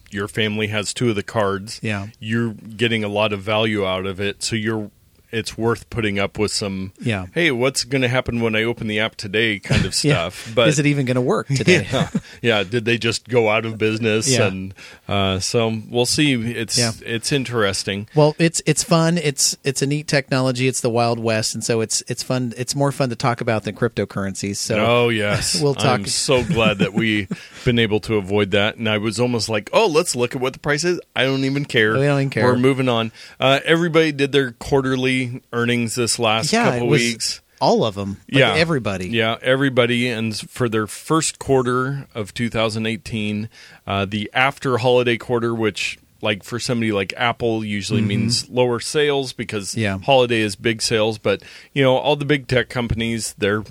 [0.10, 1.80] your family has two of the cards.
[1.82, 2.08] Yeah.
[2.20, 4.92] You're getting a lot of value out of it, so you're
[5.32, 7.28] it's worth putting up with some Yeah.
[7.34, 10.30] hey, what's going to happen when I open the app today kind of Yeah.
[10.30, 10.52] stuff.
[10.56, 11.88] But is it even going to work today?
[11.92, 12.10] yeah,
[12.42, 14.48] yeah, did they just go out of business Yeah.
[14.48, 14.74] and
[15.08, 16.34] uh, so we'll see.
[16.34, 16.92] It's Yeah.
[17.06, 18.08] it's interesting.
[18.16, 19.18] Well, it's it's fun.
[19.18, 20.68] It's it's a neat technology.
[20.68, 22.54] It's the Wild West, and so it's it's fun.
[22.58, 24.58] It's more fun to talk about than cryptocurrencies.
[24.58, 27.30] So oh yes, we'll talk- I'm so glad that we've
[27.66, 28.78] been able to avoid that.
[28.78, 31.00] And I was almost like, oh, let's look at what the price is.
[31.16, 31.94] I don't even care.
[31.94, 32.46] We don't even care.
[32.46, 33.12] We're moving on.
[33.40, 35.21] Uh, everybody did their quarterly
[35.54, 37.42] earnings this last yeah, couple weeks.
[37.60, 38.18] all of them.
[38.32, 39.10] Like yeah, everybody.
[39.10, 43.50] Yeah, everybody, and for their first quarter of 2018,
[43.88, 49.34] uh, the after holiday quarter, which like for somebody like Apple usually means lower sales
[49.34, 49.80] because Mm-hmm.
[49.82, 49.98] Yeah.
[50.00, 51.42] holiday is big sales, but
[51.74, 53.64] you know all the big tech companies they're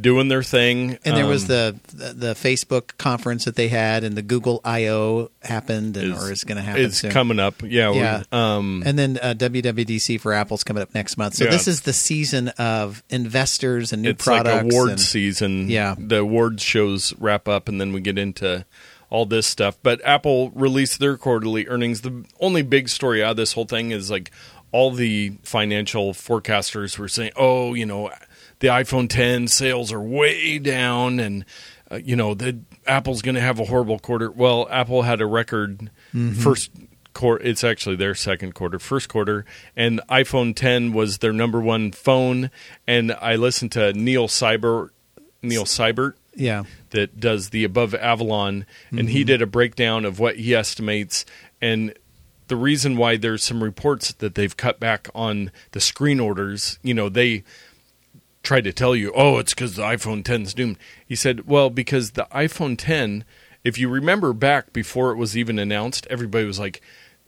[0.00, 0.98] doing their thing.
[1.04, 4.60] And there was Um, the, the the Facebook conference that they had, and the Google
[4.64, 7.10] I/O happened, and, is- or is going to happen It's soon.
[7.10, 7.62] coming up.
[7.62, 7.92] Yeah.
[7.92, 8.22] Yeah.
[8.32, 11.34] Um, and then uh, WWDC for Apple's coming up next month.
[11.34, 11.50] So Yeah.
[11.50, 14.74] this is the season of investors and new it's like products.
[14.74, 15.68] award and- season.
[15.68, 15.94] Yeah.
[15.98, 18.64] the awards shows wrap up, and then we get into
[19.10, 19.76] all this stuff.
[19.82, 22.00] But Apple released their quarterly earnings.
[22.00, 24.30] The only big story out of this whole thing is like
[24.72, 28.10] all the financial forecasters were saying, "Oh, you know,
[28.64, 31.44] the iPhone 10 sales are way down, and
[31.90, 35.26] uh, you know, the Apple's going to have a horrible quarter." Well, Apple had a
[35.26, 35.90] record
[36.40, 36.70] first
[37.12, 37.44] quarter.
[37.44, 39.44] It's actually their second quarter, first quarter,
[39.76, 42.50] and iPhone 10 was their number one phone.
[42.86, 44.90] And I listened to Neil Cybart,
[45.42, 49.08] Neil Cybart, yeah, that does the Above Avalon, and Mm-hmm.
[49.08, 51.26] he did a breakdown of what he estimates
[51.60, 51.92] and
[52.48, 56.78] the reason why there's some reports that they've cut back on the screen orders.
[56.82, 57.42] You know, they
[58.44, 60.76] try to tell you, oh, it's because the iPhone 10's doomed.
[61.04, 63.24] He said, well, because the iPhone 10,
[63.64, 66.80] if you remember back before it was even announced, everybody was like,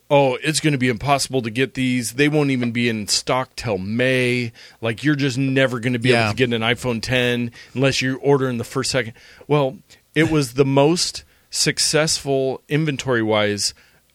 [0.08, 2.12] oh, it's going to be impossible to get these.
[2.12, 4.52] They won't even be in stock till May.
[4.80, 6.26] Like, you're just never going to be Yeah.
[6.26, 9.14] able to get an iPhone 10 unless you order in the first second.
[9.48, 9.78] Well,
[10.14, 13.74] it was the most successful inventory wise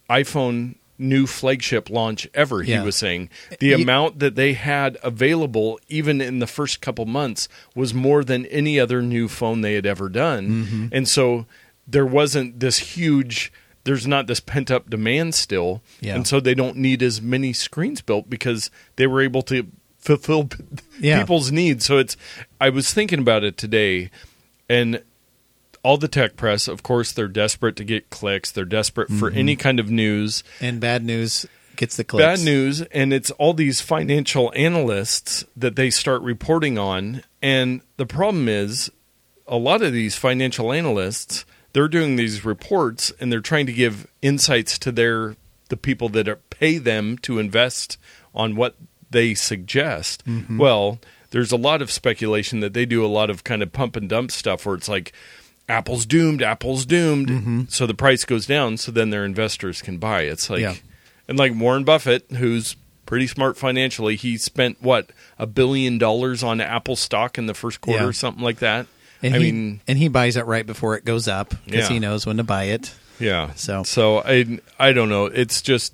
[0.10, 2.84] iPhone new flagship launch ever, he Yeah.
[2.84, 3.30] was saying.
[3.60, 8.46] The amount that they had available, even in the first couple months, was more than
[8.48, 10.48] any other new phone they had ever done.
[10.66, 10.88] Mm-hmm.
[10.92, 11.46] And so
[11.88, 13.52] there wasn't this huge,
[13.84, 15.82] there's not this pent up demand still.
[16.00, 16.16] Yeah.
[16.16, 20.50] And so they don't need as many screens built because they were able to fulfill
[21.00, 21.20] Yeah.
[21.20, 21.86] people's needs.
[21.86, 22.16] So it's,
[22.60, 24.10] I was thinking about it today
[24.70, 25.02] and
[25.84, 28.52] all the tech press, of course, they're desperate to get clicks.
[28.52, 29.38] They're desperate for mm-hmm.
[29.38, 30.44] any kind of news.
[30.60, 32.40] and bad news gets the clicks.
[32.40, 37.24] Bad news, and it's all these financial analysts that they start reporting on.
[37.42, 38.92] And the problem is,
[39.48, 44.08] a lot of these financial analysts, they're doing these reports and they're trying to give
[44.22, 45.36] insights to their
[45.70, 47.98] the people that are, pay them to invest
[48.36, 48.76] on what
[49.10, 50.24] they suggest.
[50.26, 50.58] Mm-hmm.
[50.58, 51.00] Well,
[51.32, 54.08] there's a lot of speculation that they do a lot of kind of pump and
[54.08, 55.14] dump stuff where it's like
[55.70, 57.30] Apple's doomed, Apple's doomed.
[57.30, 57.62] Mm-hmm.
[57.70, 60.24] So the price goes down so then their investors can buy.
[60.24, 60.76] It's like Yeah.
[61.28, 66.60] and like Warren Buffett, who's pretty smart financially, he spent what a billion dollars on
[66.62, 68.08] Apple stock in the first quarter, Yeah.
[68.10, 68.88] or something like that.
[69.24, 71.94] And I he, mean, and he buys it right before it goes up because Yeah.
[71.94, 72.94] he knows when to buy it.
[73.20, 73.54] yeah.
[73.56, 75.26] So- so I I don't know.
[75.28, 75.94] It's just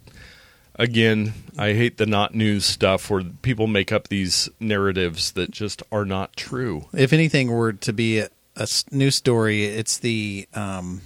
[0.80, 5.82] again, I hate the not news stuff where people make up these narratives that just
[5.91, 6.86] are not true.
[6.93, 8.23] If anything were to be
[8.58, 11.02] a, news story, it's the um,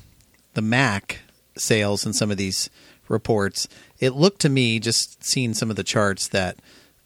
[0.53, 1.19] the Mac
[1.57, 2.69] sales in some of these
[3.07, 3.67] reports.
[3.99, 6.57] It looked to me, just seeing some of the charts, that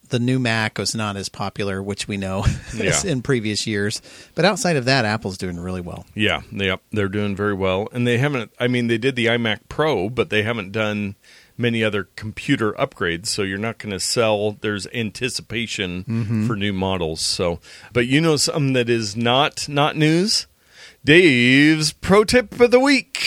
[0.10, 3.02] the new Mac was not as popular, which we know Yeah.
[3.06, 4.02] in previous years.
[4.36, 6.06] But outside of that, Apple's doing really well.
[6.14, 8.52] Yeah, yep, they're doing very well, and they haven't.
[8.60, 11.16] I mean, they did the iMac Pro, but they haven't done
[11.58, 13.28] many other computer upgrades.
[13.28, 14.54] So you're not going to sell.
[14.62, 17.22] There's anticipation for new models.
[17.22, 17.60] So,
[17.94, 20.48] but you know something that is not not news.
[21.04, 23.22] Dave's pro tip of the week.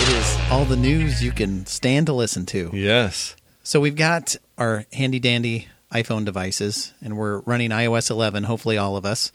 [0.00, 2.70] It is all the news you can stand to listen to.
[2.72, 3.34] Yes.
[3.64, 8.44] So we've got our handy dandy iPhone devices, and we're running iOS 11.
[8.44, 9.32] Hopefully, all of us.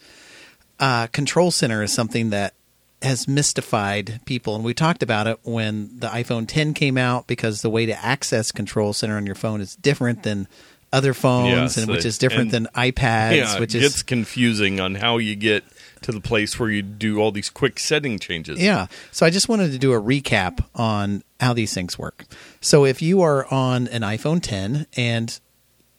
[0.80, 2.54] Uh, Control Center is something that
[3.02, 7.60] has mystified people, and we talked about it when the iPhone 10 came out because
[7.62, 10.48] the way to access Control Center on your phone is different than
[10.92, 14.78] other phones, Yes, and which is different than iPads, yeah, which it is gets confusing
[14.80, 15.64] on how you get
[16.02, 18.60] to the place where you do all these quick setting changes.
[18.62, 18.86] Yeah.
[19.10, 22.24] So I just wanted to do a recap on how these things work.
[22.60, 25.38] So if you are on an iPhone 10, and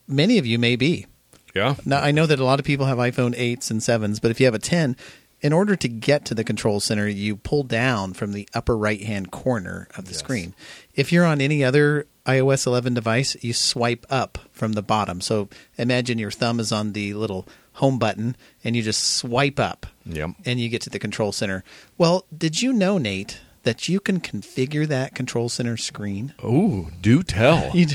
[0.08, 1.08] many of you may be,
[1.54, 1.76] Yeah.
[1.86, 4.40] now I know that a lot of people have iPhone 8s and 7s, but if
[4.40, 4.96] you have a 10,
[5.46, 9.04] in order to get to the control center, you pull down from the upper right
[9.04, 10.20] hand corner of the Yes.
[10.20, 10.56] screen.
[10.96, 15.22] If you're on any other iOS 11 device, you swipe up from the bottom.
[15.22, 19.86] So imagine your thumb is on the little home button and you just swipe up
[20.06, 20.32] Yep.
[20.46, 21.64] and you get to the control center.
[21.98, 26.34] Well, did you know, Nate, that you can configure that control center screen?
[26.44, 27.72] Oh, do tell.
[27.76, 27.86] You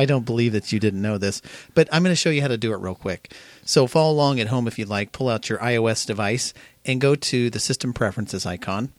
[0.00, 1.42] I don't believe that you didn't know this,
[1.74, 3.32] but I'm going to show you how to do it real quick.
[3.64, 5.12] So follow along at home if you'd like.
[5.12, 6.52] Pull out your iOS device
[6.84, 8.92] and go to the system preferences icon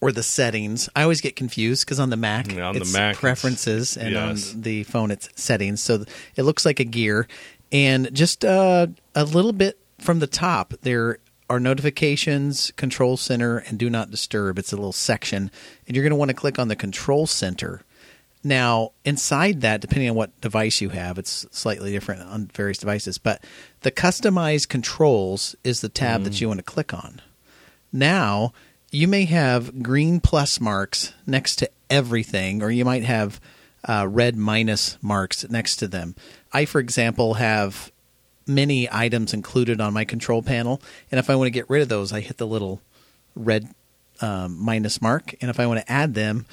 [0.00, 0.88] or the settings.
[0.96, 3.96] I always get confused because on the Mac, Yeah, on the it's Mac, it's- preferences,
[3.96, 4.52] and yes.
[4.54, 5.82] on the phone, it's settings.
[5.82, 6.04] So
[6.36, 7.28] it looks like a gear,
[7.70, 11.18] and just uh, a little bit from the top there
[11.48, 14.58] are notifications, control center, and do not disturb.
[14.58, 15.50] It's a little section,
[15.86, 17.82] and you're going to want to click on the control center.
[18.44, 23.18] Now, inside that, depending on what device you have, it's slightly different on various devices,
[23.18, 23.42] but
[23.82, 27.20] the customized controls is the tab that you want to click on.
[27.92, 28.52] Now,
[28.90, 33.40] you may have green plus marks next to everything, or you might have
[33.88, 36.16] uh, red minus marks next to them.
[36.52, 37.92] I, for example, have
[38.46, 41.88] many items included on my control panel, and if I want to get rid of
[41.88, 42.82] those, I hit the little
[43.36, 43.68] red
[44.20, 46.46] um, minus mark, and if I want to add them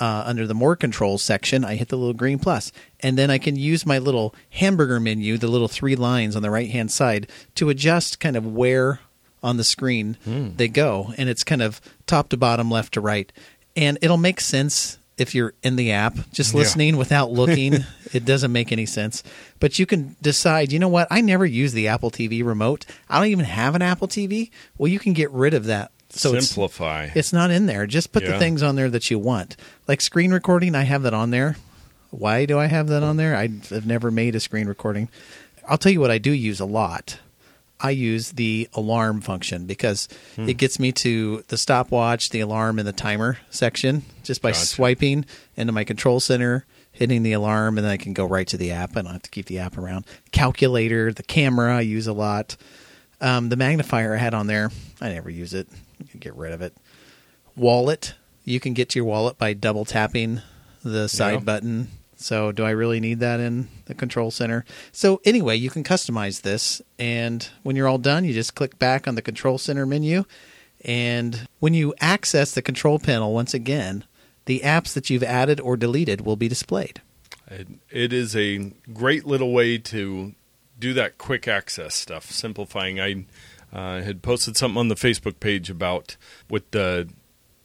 [0.00, 3.38] uh, under the more controls section, I hit the little green plus, and then I
[3.38, 7.28] can use my little hamburger menu, the little three lines on the right hand side,
[7.56, 9.00] to adjust kind of where
[9.42, 10.16] on the screen
[10.56, 13.32] they go, and it's kind of top to bottom, left to right,
[13.76, 16.16] and it'll make sense if you're in the app.
[16.32, 16.58] Just Yeah.
[16.60, 19.22] listening without looking, it doesn't make any sense.
[19.58, 21.08] But you can decide, you know what?
[21.10, 22.86] I never use the Apple TV remote.
[23.08, 24.50] I don't even have an Apple TV.
[24.76, 25.90] Well, you can get rid of that.
[26.18, 27.10] So Simplify.
[27.14, 27.86] it's not in there.
[27.86, 29.56] Just put the things on there that you want.
[29.86, 31.56] Like screen recording, I have that on there.
[32.10, 33.36] Why do I have that on there?
[33.36, 35.08] I've never made a screen recording.
[35.68, 37.18] I'll tell you what I do use a lot.
[37.80, 40.48] I use the alarm function because Hmm.
[40.48, 44.66] it gets me to the stopwatch, the alarm, and the timer section just by Gotcha.
[44.66, 45.24] swiping
[45.56, 48.72] into my control center, hitting the alarm, and then I can go right to the
[48.72, 48.96] app.
[48.96, 50.06] I don't have to keep the app around.
[50.32, 52.56] Calculator, the camera, I use a lot.
[53.20, 55.68] Um, the magnifier I had on there, I never use it.
[56.18, 56.76] Get rid of it.
[57.56, 60.40] Wallet, you can get to your wallet by double tapping
[60.82, 61.40] the side Yeah.
[61.40, 61.88] button.
[62.20, 64.64] So, do I really need that in the control center?
[64.90, 66.82] So, anyway, you can customize this.
[66.98, 70.24] And when you're all done, you just click back on the control center menu.
[70.84, 74.04] And when you access the control panel once again,
[74.46, 77.00] the apps that you've added or deleted will be displayed.
[77.90, 80.34] It is a great little way to
[80.78, 83.00] do that quick access stuff, simplifying.
[83.00, 83.24] I
[83.72, 86.16] uh, had posted something on the Facebook page about
[86.48, 87.08] with the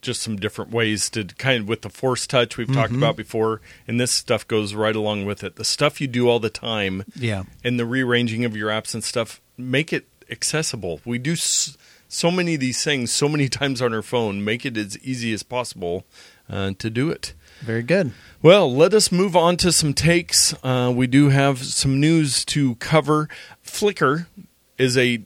[0.01, 3.61] just some different ways to kind of with the force touch we've talked about before,
[3.87, 5.55] and this stuff goes right along with it.
[5.55, 7.43] The stuff you do all the time, Yeah.
[7.63, 10.99] and the rearranging of your apps and stuff, make it accessible.
[11.05, 11.77] We do s-
[12.09, 14.43] so many of these things so many times on our phone.
[14.43, 16.03] Make it as easy as possible
[16.49, 17.33] uh, to do it.
[17.61, 18.11] Very good.
[18.41, 20.53] Well, let us move on to some takes.
[20.65, 23.29] Uh, we do have some news to cover.
[23.65, 24.25] Flickr
[24.77, 25.21] is a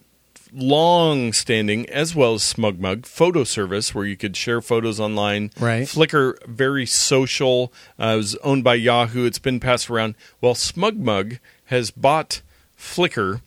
[0.53, 5.51] long standing, as well as SmugMug, photo service where you could share photos online.
[5.59, 5.87] Right.
[5.87, 9.25] Flickr, very social, uh, it was owned by Yahoo.
[9.25, 10.15] It's been passed around.
[10.41, 12.41] Well, SmugMug has bought
[12.77, 13.41] Flickr,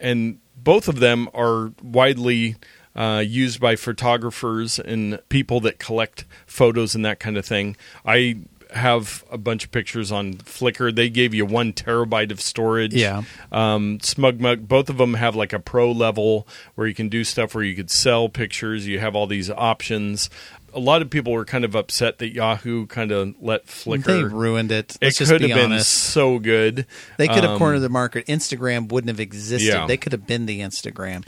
[0.00, 2.56] and both of them are widely
[2.94, 7.76] uh, used by photographers and people that collect photos and that kind of thing.
[8.04, 8.38] I
[8.74, 10.94] have a bunch of pictures on Flickr.
[10.94, 12.94] They gave you one terabyte of storage.
[12.94, 13.22] Yeah.
[13.50, 17.54] Um, SmugMug, both of them have like a pro level where you can do stuff
[17.54, 18.86] where you could sell pictures.
[18.86, 20.28] You have all these options.
[20.74, 24.04] A lot of people were kind of upset that Yahoo kind of let Flickr.
[24.04, 24.96] They ruined it.
[24.96, 25.90] it Let's just could have been honest.
[25.90, 26.84] so good.
[27.16, 28.26] They could have Um, cornered the market.
[28.26, 29.66] Instagram wouldn't have existed.
[29.66, 29.86] Yeah.
[29.86, 31.26] They could have been the Instagram.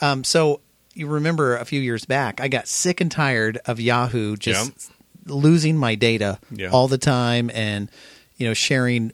[0.00, 0.60] Um, so
[0.94, 4.90] you remember a few years back, I got sick and tired of Yahoo just
[5.26, 6.70] losing my data Yeah.
[6.70, 7.90] all the time and
[8.36, 9.12] you know sharing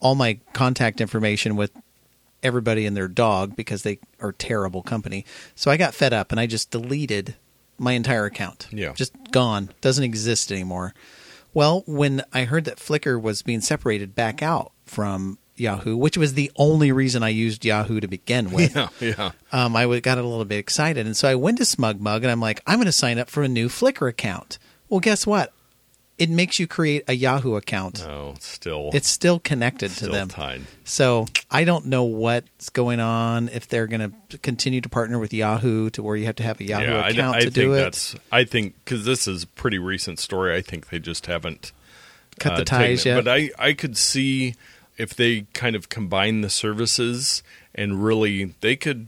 [0.00, 1.70] all my contact information with
[2.42, 5.24] everybody and their dog because they are terrible company.
[5.56, 7.34] So I got fed up and I just deleted
[7.78, 8.68] my entire account.
[8.72, 8.92] Yeah.
[8.92, 9.70] Just gone.
[9.80, 10.94] Doesn't exist anymore.
[11.52, 16.34] Well, when I heard that Flickr was being separated back out from Yahoo, which was
[16.34, 19.30] the only reason I used Yahoo to begin with, Yeah, yeah.
[19.50, 21.06] um, I got a little bit excited.
[21.06, 23.42] And so I went to SmugMug and I'm like, I'm going to sign up for
[23.42, 24.58] a new Flickr account.
[24.88, 25.52] Well, guess what?
[26.18, 28.04] It makes you create a Yahoo account.
[28.04, 30.28] No, still, It's still connected still to them.
[30.28, 30.62] tied.
[30.82, 33.48] So I don't know what's going on.
[33.50, 36.58] If they're going to continue to partner with Yahoo to where you have to have
[36.60, 38.16] a Yahoo yeah, I, account I to think do it, that's.
[38.32, 40.56] I think because this is a pretty recent story.
[40.56, 41.70] I think they just haven't
[42.40, 43.10] cut the uh, taken ties it.
[43.10, 43.24] yet.
[43.24, 44.56] But I, I could see
[44.96, 47.44] if they kind of combine the services
[47.76, 49.06] and really they could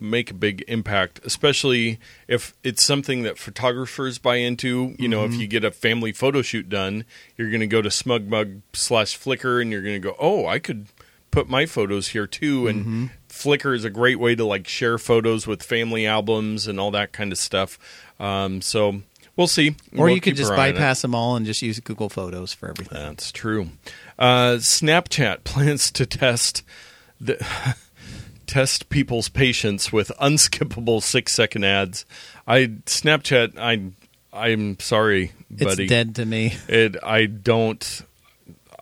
[0.00, 1.98] make a big impact, especially
[2.28, 4.94] if it's something that photographers buy into.
[4.98, 5.40] You know, if Mm-hmm.
[5.40, 7.04] you get a family photo shoot done,
[7.36, 10.58] you're going to go to SmugMug slash Flickr and you're going to go, oh, I
[10.58, 10.86] could
[11.30, 12.66] put my photos here too.
[12.66, 13.06] And Mm-hmm.
[13.28, 17.12] Flickr is a great way to like share photos with family albums and all that
[17.12, 17.78] kind of stuff.
[18.18, 19.02] Um, so
[19.36, 19.76] we'll see.
[19.96, 20.72] or We'll you could just our eye on it.
[20.74, 22.98] bypass them all and just use Google Photos for everything.
[22.98, 23.68] That's true.
[24.18, 26.62] Uh, Snapchat plans to test
[27.20, 27.36] the
[28.50, 32.04] test people's patience with unskippable six second ads.
[32.46, 33.56] I Snapchat.
[33.56, 33.92] I
[34.32, 35.84] I'm sorry, buddy.
[35.84, 36.54] It's dead to me.
[36.68, 36.96] It.
[37.02, 38.02] I don't.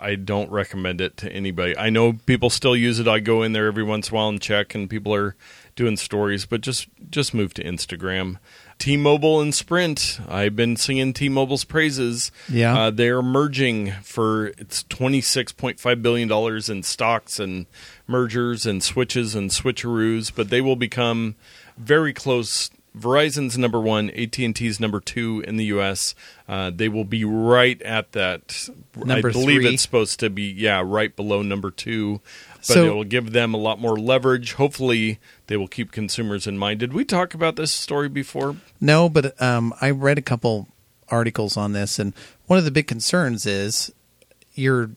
[0.00, 1.76] I don't recommend it to anybody.
[1.76, 3.08] I know people still use it.
[3.08, 5.34] I go in there every once in a while and check, and people are
[5.76, 6.46] doing stories.
[6.46, 8.38] But just just move to Instagram.
[8.78, 10.20] T-Mobile and Sprint.
[10.28, 12.30] I've been singing T-Mobile's praises.
[12.48, 12.78] Yeah.
[12.78, 17.66] uh, they're merging for it's twenty six point five billion dollars in stocks and
[18.06, 20.32] mergers and switches and switcheroos.
[20.34, 21.34] But they will become
[21.76, 22.70] very close.
[22.96, 26.16] Verizon's number one, AT and T's number two in the U.S.
[26.48, 28.68] Uh, they will be right at that.
[28.96, 29.74] Number I believe three.
[29.74, 32.20] it's supposed to be yeah, right below number two.
[32.58, 34.54] But So- it will give them a lot more leverage.
[34.54, 36.80] Hopefully, they will keep consumers in mind.
[36.80, 38.56] Did we talk about this story before?
[38.80, 40.68] No, but um, I read a couple
[41.08, 42.12] articles on this, and
[42.46, 43.92] one of the big concerns is
[44.54, 44.90] you're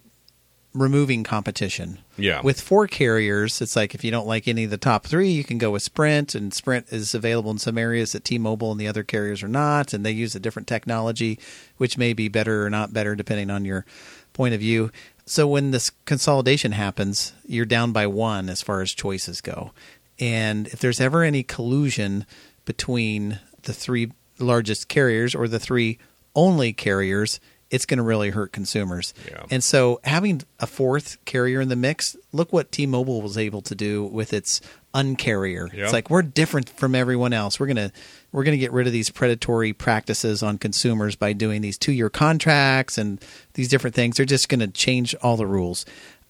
[0.74, 2.00] removing competition.
[2.18, 2.42] Yeah.
[2.42, 5.44] With four carriers, it's like if you don't like any of the top three, you
[5.44, 8.88] can go with Sprint, and Sprint is available in some areas that T-Mobile and the
[8.88, 11.38] other carriers are not, and they use a different technology,
[11.78, 13.86] which may be better or not better depending on your
[14.34, 14.92] point of view.
[15.32, 19.72] So when this consolidation happens, you're down by one as far as choices go.
[20.20, 22.26] And if there's ever any collusion
[22.66, 26.00] between the three largest carriers or the three
[26.36, 27.40] only carriers,
[27.72, 29.14] it's going to really hurt consumers.
[29.28, 29.46] Yeah.
[29.50, 33.74] And so having a fourth carrier in the mix, look what T-Mobile was able to
[33.74, 34.62] do with its
[34.94, 35.74] uncarrier.
[35.74, 35.86] Yeah.
[35.86, 37.60] It's like we're different from everyone else.
[37.60, 37.92] We're going to
[38.32, 42.10] we're going to get rid of these predatory practices on consumers by doing these 2-year
[42.10, 44.18] contracts and these different things.
[44.18, 45.86] They're just going to change all the rules.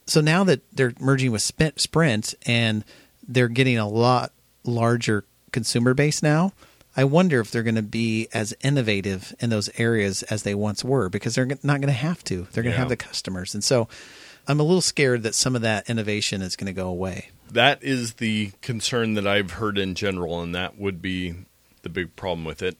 [0.07, 2.83] So now that they're merging with Sprint and
[3.27, 4.31] they're getting a lot
[4.63, 6.53] larger consumer base now,
[6.95, 10.83] I wonder if they're going to be as innovative in those areas as they once
[10.83, 12.47] were because they're not going to have to.
[12.51, 12.79] They're going to Yeah.
[12.79, 13.53] have the customers.
[13.53, 13.87] And so
[14.47, 17.29] I'm a little scared that some of that innovation is going to go away.
[17.49, 21.35] That is the concern that I've heard in general, and that would be
[21.83, 22.77] the big problem with it.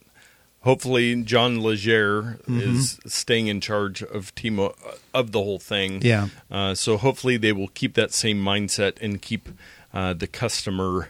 [0.62, 4.76] Hopefully, John Legere is staying in charge of Timo
[5.14, 6.01] of the whole thing.
[6.03, 6.28] Yeah.
[6.51, 9.49] Uh, so hopefully, they will keep that same mindset and keep
[9.93, 11.09] uh, the customer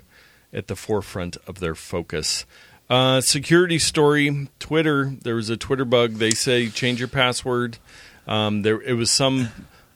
[0.54, 2.46] at the forefront of their focus.
[2.92, 5.14] Uh, security story: Twitter.
[5.22, 6.16] There was a Twitter bug.
[6.16, 7.78] They say change your password.
[8.28, 9.50] Um, there, it was some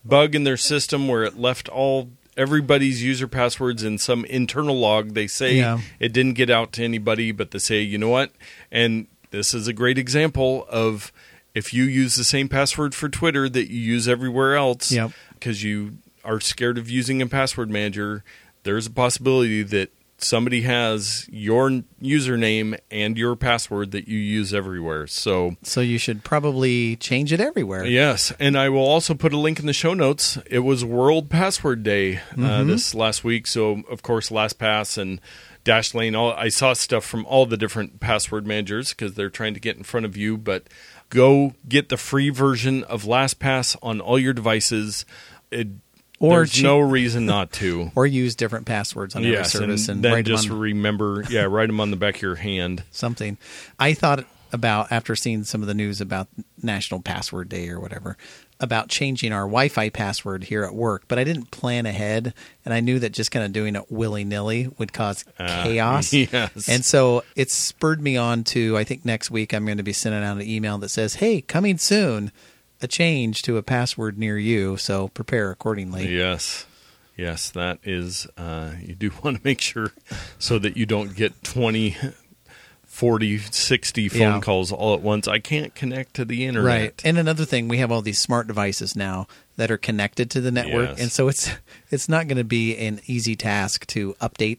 [0.05, 5.13] bug in their system where it left all everybody's user passwords in some internal log.
[5.13, 5.79] They say Yeah.
[5.99, 8.31] it didn't get out to anybody, but they say, you know what?
[8.71, 11.11] And this is a great example of
[11.53, 15.11] if you use the same password for Twitter that you use everywhere else, Yep.
[15.33, 18.23] because you are scared of using a password manager,
[18.63, 19.89] there's a possibility that
[20.25, 21.69] somebody has your
[22.01, 25.07] username and your password that you use everywhere.
[25.07, 27.85] So So you should probably change it everywhere.
[27.85, 30.37] Yes, and I will also put a link in the show notes.
[30.49, 32.69] It was World Password Day uh, Mm-hmm.
[32.69, 35.19] this last week, so of course LastPass and
[35.63, 36.15] Dashlane.
[36.17, 39.77] All I saw stuff from all the different password managers because they're trying to get
[39.77, 40.37] in front of you.
[40.37, 40.67] But
[41.09, 45.05] Go get the free version of LastPass on all your devices.
[45.51, 45.67] It,
[46.19, 47.91] Or there's che- no reason not to.
[47.95, 51.23] or use different passwords on every service and and, then write them just on remember,
[51.29, 52.83] yeah, write them on the back of your hand.
[52.91, 53.37] something.
[53.79, 56.27] I thought about after seeing some of the news about
[56.61, 58.15] National Password Day or whatever
[58.61, 62.79] about changing our Wi-Fi password here at work, but I didn't plan ahead, and I
[62.79, 66.13] knew that just kind of doing it willy nilly would cause Ah, chaos.
[66.13, 66.69] yes.
[66.69, 68.77] And so it spurred me on to.
[68.77, 71.41] I think next week I'm going to be sending out an email that says, "Hey,
[71.41, 72.31] coming soon."
[72.81, 76.07] A change to a password near you, so prepare accordingly.
[76.15, 76.65] Yes.
[77.17, 79.91] Yes, that is, uh, you do want to make sure
[80.37, 81.95] so that you don't get 20,
[82.85, 84.39] 40, 60 phone Yeah.
[84.41, 85.27] calls all at once.
[85.27, 86.65] I can't connect to the internet.
[86.81, 87.01] Right.
[87.05, 90.51] And another thing, we have all these smart devices now that are connected to the
[90.51, 90.99] network, Yes.
[91.01, 91.49] and so it's
[91.91, 94.57] it's not going to be an easy task to update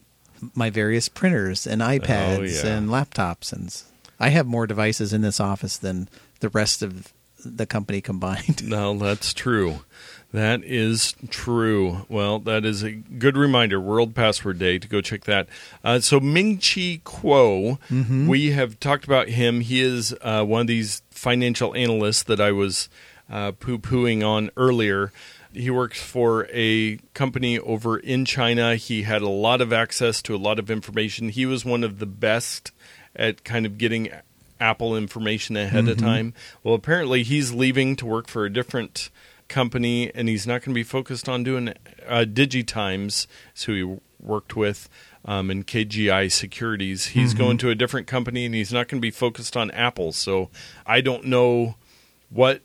[0.55, 2.75] my various printers and iPads Oh, yeah.
[2.77, 3.75] and laptops and
[4.19, 6.09] I have more devices in this office than
[6.39, 7.13] the rest of
[7.55, 8.63] the company combined.
[8.67, 9.79] No, that's true.
[10.33, 12.05] That is true.
[12.09, 13.79] Well, that is a good reminder.
[13.79, 15.47] World Password Day to go check that.
[15.85, 17.79] Uh, so Ming Chi Kuo,
[18.27, 19.61] we have talked about him.
[19.61, 22.89] He is uh, one of these financial analysts that I was
[23.29, 25.13] uh, poo pooing on earlier.
[25.53, 28.75] He works for a company over in China.
[28.75, 31.29] He had a lot of access to a lot of information.
[31.29, 32.71] He was one of the best
[33.15, 34.09] at kind of getting
[34.59, 36.33] Apple information ahead of time.
[36.63, 39.09] Well, apparently he's leaving to work for a different
[39.47, 41.69] company, and he's not going to be focused on doing
[42.07, 43.27] uh, Digitimes,
[43.65, 44.89] who he worked with
[45.25, 47.07] um, in KGI Securities.
[47.07, 50.11] He's going to a different company, and he's not going to be focused on Apple.
[50.11, 50.49] So
[50.85, 51.75] I don't know
[52.29, 52.61] what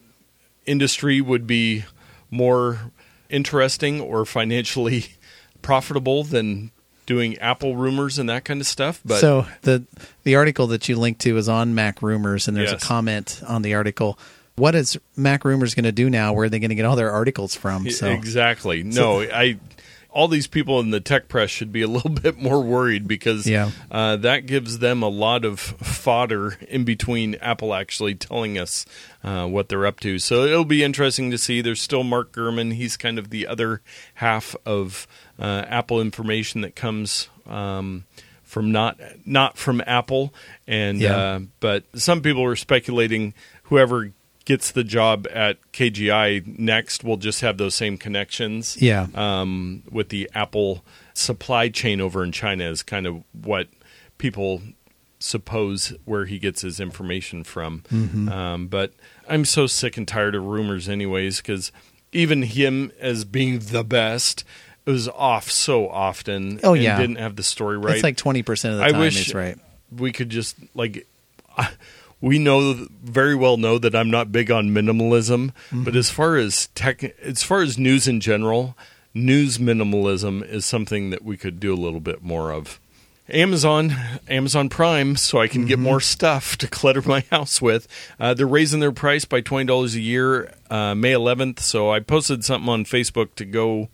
[0.67, 1.85] industry would be
[2.31, 2.93] more
[3.29, 5.07] interesting or financially
[5.63, 6.71] profitable than
[7.07, 9.01] doing Apple rumors and that kind of stuff.
[9.05, 9.85] But so the
[10.25, 12.83] the article that you linked to is on Mac Rumors, and there's Yes.
[12.83, 14.19] a comment on the article.
[14.57, 16.33] What is Mac Rumors going to do now?
[16.35, 17.89] Where are they going to get all their articles from?
[17.91, 18.83] So Exactly.
[18.83, 19.59] No, I.
[20.15, 23.47] All these people in the tech press should be a little bit more worried because
[23.47, 23.71] Yeah.
[23.91, 28.85] uh, that gives them a lot of fodder in between Apple actually telling us
[29.25, 30.19] uh, what they're up to.
[30.19, 31.63] So it'll be interesting to see.
[31.63, 32.75] There's still Mark Gurman.
[32.75, 33.81] He's kind of the other
[34.17, 35.07] half of
[35.43, 38.05] uh, Apple information that comes um,
[38.45, 40.33] from not not from Apple.
[40.67, 41.17] And Yeah.
[41.17, 43.35] uh, but some people are speculating
[43.65, 44.13] whoever
[44.45, 48.77] gets the job at KGI next will just have those same connections.
[48.81, 49.07] Yeah.
[49.15, 50.85] Um, with the Apple
[51.15, 53.69] supply chain over in China is kind of what
[54.19, 54.63] people
[55.19, 57.83] suppose where he gets his information from.
[57.93, 58.29] Mm-hmm.
[58.29, 58.93] Um, but
[59.29, 61.71] I'm so sick and tired of rumors, anyways, because
[62.13, 64.45] even him as being the best
[64.91, 66.61] was off so often.
[66.65, 66.99] Oh, and yeah.
[66.99, 67.95] didn't have the story right.
[67.95, 69.01] it's like twenty percent of the I time.
[69.01, 69.59] wish it's right.
[69.97, 71.07] we could just like
[71.57, 71.71] I-
[72.21, 75.83] we know very well know that I'm not big on minimalism, Mm-hmm.
[75.85, 78.77] but as far as tech, as far as news in general,
[79.13, 82.79] news minimalism is something that we could do a little bit more of.
[83.29, 83.95] Amazon,
[84.29, 85.83] Amazon Prime, so I can get Mm-hmm.
[85.85, 87.89] more stuff to clutter my house with.
[88.21, 91.61] Uh, they're raising their price by twenty dollars a year, uh, May 11th.
[91.61, 93.89] So I posted something on Facebook to go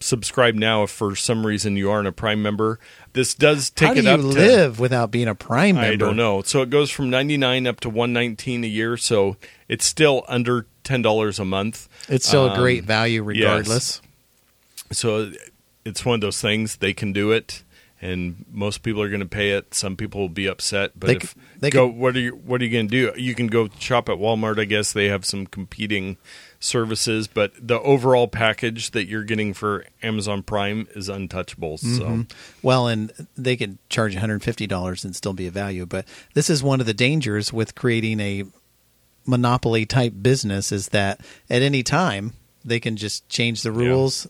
[0.00, 2.78] subscribe now if for some reason you aren't a Prime member.
[3.12, 5.92] This does take How do it you up to live without being a Prime member?
[5.92, 6.42] I don't know.
[6.42, 9.36] So it goes from 99 up to 119 a year, so
[9.68, 11.88] it's still under $10 a month.
[12.08, 14.00] It's still a Um, great value regardless.
[14.92, 15.32] So
[15.84, 17.62] it's one of those things they can do it
[18.00, 19.72] and most people are going to pay it.
[19.74, 22.60] Some people will be upset, but They if they go could- what are you what
[22.60, 23.20] are you going to do?
[23.20, 26.18] You can go shop at Walmart, I guess they have some competing
[26.66, 31.78] services, but the overall package that you're getting for Amazon Prime is untouchable.
[31.78, 32.22] So Mm-hmm.
[32.62, 35.86] Well, and they could charge $150 and still be a value.
[35.86, 38.44] But this is one of the dangers with creating a
[39.26, 42.32] monopoly type business is that at any time
[42.64, 44.26] they can just change the rules,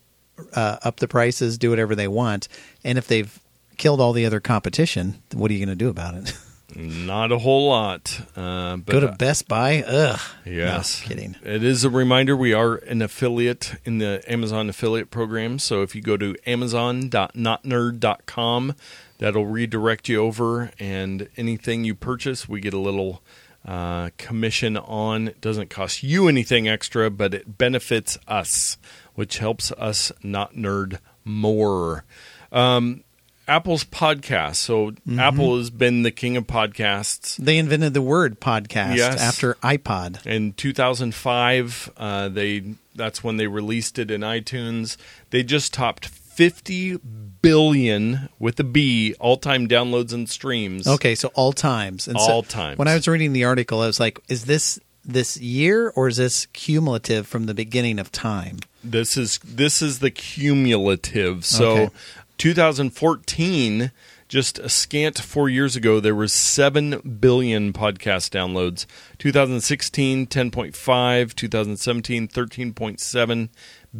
[0.54, 2.48] uh, up the prices, do whatever they want.
[2.84, 3.38] And if they've
[3.76, 6.36] killed all the other competition, what are you going to do about it?
[6.74, 8.20] not a whole lot.
[8.34, 9.82] Uh, but Go to Best Buy?
[9.82, 10.20] Ugh.
[10.44, 11.02] Yes.
[11.02, 11.36] No, kidding.
[11.42, 15.58] It is a reminder we are an affiliate in the Amazon affiliate program.
[15.58, 18.74] So if you go to amazon.notnerd.com,
[19.18, 23.22] that'll redirect you over, and anything you purchase, we get a little
[23.64, 25.28] uh, commission on.
[25.28, 28.76] It doesn't cost you anything extra, but it benefits us,
[29.14, 32.04] which helps us not nerd more.
[32.52, 33.02] Um,
[33.48, 34.56] Apple's podcast.
[34.56, 35.18] So Mm-hmm.
[35.20, 37.36] Apple has been the king of podcasts.
[37.36, 39.20] They invented the word podcast Yes.
[39.20, 40.24] after iPod.
[40.26, 44.96] In 2005, uh, they that's when they released it in iTunes.
[45.30, 46.98] They just topped 50
[47.42, 50.86] billion with a B all-time downloads and streams.
[50.86, 52.08] Okay, so all times.
[52.08, 52.78] And All so times.
[52.78, 56.16] When I was reading the article, I was like, is this this year, or is
[56.16, 58.58] this cumulative from the beginning of time?
[58.82, 61.44] This is this is the cumulative.
[61.44, 61.94] So, Okay.
[62.38, 63.90] 2014,
[64.28, 68.86] just a scant four years ago, there was seven billion podcast downloads.
[69.18, 71.34] 2016, 10.5.
[71.34, 73.48] 2017, 13.7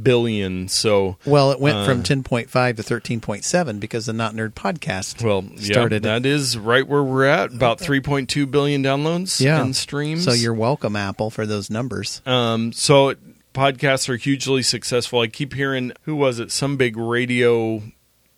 [0.02, 0.68] billion.
[0.68, 5.44] So, Well, it went Uh, from 10.5 to 13.7 because the Not Nerd podcast well,
[5.58, 5.96] started.
[5.96, 6.02] it.
[6.02, 7.52] that is right where we're at.
[7.52, 9.60] About 3.2 billion downloads yeah.
[9.62, 10.24] and streams.
[10.24, 12.20] So you're welcome, Apple, for those numbers.
[12.26, 13.14] Um, so
[13.54, 15.20] podcasts are hugely successful.
[15.20, 16.50] I keep hearing who was it?
[16.50, 17.82] Some big radio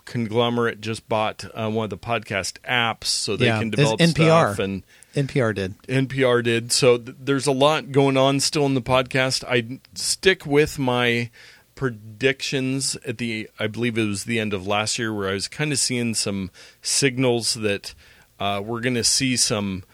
[0.08, 4.54] conglomerate just bought uh, one of the podcast apps so they Yeah, can develop NPR.
[4.54, 4.82] stuff and
[5.14, 5.74] NPR did.
[5.82, 6.72] NPR did.
[6.72, 9.44] So th- there's a lot going on still in the podcast.
[9.48, 11.30] I stick with my
[11.74, 15.48] predictions at the I believe it was the end of last year where I was
[15.48, 16.50] kind of seeing some
[16.82, 17.94] signals that
[18.40, 19.84] uh, we're going to see some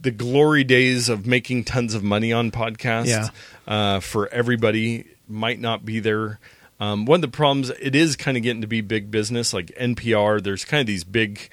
[0.00, 3.28] the glory days of making tons of money on podcasts Yeah.
[3.66, 6.38] uh, for everybody might not be there.
[6.78, 9.66] Um, one of the problems it is kind of getting to be big business like
[9.80, 10.42] NPR.
[10.42, 11.48] There's kind of these big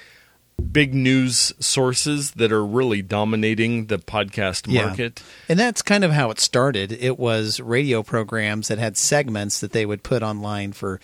[0.72, 4.86] big news sources that are really dominating the podcast Yeah.
[4.88, 5.22] market.
[5.50, 6.92] And that's kind of how it started.
[6.92, 11.00] It was radio programs that had segments that they would put online for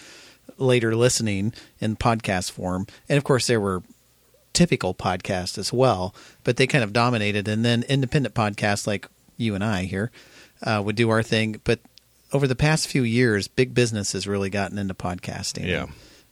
[0.57, 2.86] later listening in podcast form.
[3.09, 3.82] And of course, there were
[4.53, 6.13] typical podcasts as well,
[6.43, 7.47] but they kind of dominated.
[7.47, 10.11] And then independent podcasts like you and I here
[10.61, 11.59] uh, would do our thing.
[11.63, 11.80] But
[12.32, 15.68] over the past few years, big business has really gotten into podcasting.
[15.68, 15.88] Yeah.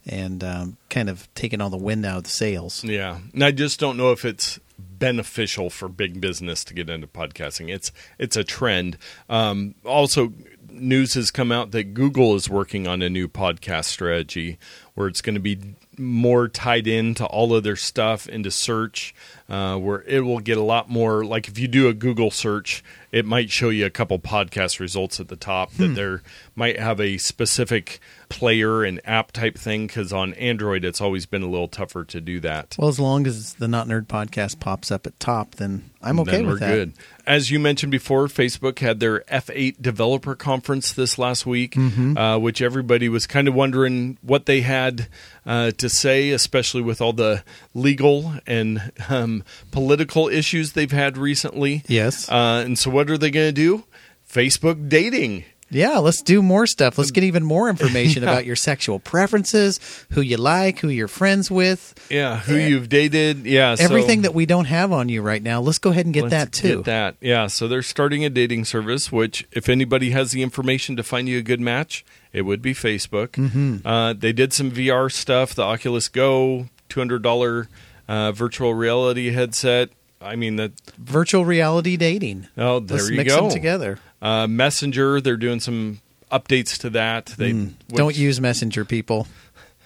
[0.06, 2.82] And um, kind of taken all the wind out of the sails.
[2.82, 7.08] Yeah, and I just don't know if it's beneficial for big business to get into
[7.08, 7.74] podcasting.
[7.74, 8.98] It's it's a trend.
[9.30, 10.32] Um, also,
[10.70, 14.58] news has come out that Google is working on a new podcast strategy
[14.96, 15.60] where it's going to be
[15.98, 19.16] more tied into all of their stuff into search,
[19.50, 21.26] uh, where it will get a lot more.
[21.26, 25.20] Like if you do a Google search, it might show you a couple podcast results
[25.20, 26.22] at the top that there
[26.56, 28.00] might have a specific
[28.30, 32.20] player and app type thing because on Android it's always been a little tougher to
[32.20, 32.76] do that.
[32.78, 36.32] Well, as long as the Not Nerd podcast pops up at top, then I'm okay
[36.32, 36.76] then with we're that.
[36.76, 36.94] good.
[37.26, 42.18] As you mentioned before, Facebook had their F8 developer conference this last week, Mm-hmm.
[42.18, 45.08] uh, which everybody was kind of wondering what they had
[45.46, 47.44] uh, to say, especially with all the
[47.74, 51.84] legal and um, political issues they've had recently.
[51.88, 52.30] Yes.
[52.30, 53.84] Uh, and so, what are they going to do?
[54.28, 55.46] Facebook dating.
[55.70, 56.98] Yeah, let's do more stuff.
[56.98, 59.80] Let's get even more information about your sexual preferences,
[60.14, 63.46] who you like, who you're friends with, Yeah, who you've dated.
[63.46, 65.62] Yeah, so- everything that we don't have on you right now.
[65.62, 66.78] Let's go ahead and get that too.
[66.78, 67.46] Get that, yeah.
[67.46, 69.12] So they're starting a dating service.
[69.12, 72.74] Which, if anybody has the information to find you a good match, it would be
[72.74, 73.34] Facebook.
[73.34, 73.86] Mm-hmm.
[73.86, 75.54] Uh, they did some VR stuff.
[75.54, 77.68] The Oculus Go, two hundred dollar
[78.08, 79.90] uh, virtual reality headset.
[80.28, 82.48] I mean the Virtual reality dating.
[82.58, 83.42] Oh, there Let's you mix go.
[83.44, 84.00] them together.
[84.22, 85.22] Uh, Messenger.
[85.22, 86.02] They're doing some
[86.32, 87.28] updates to that.
[87.38, 87.74] They Mm.
[87.90, 89.28] Don't use Messenger, people.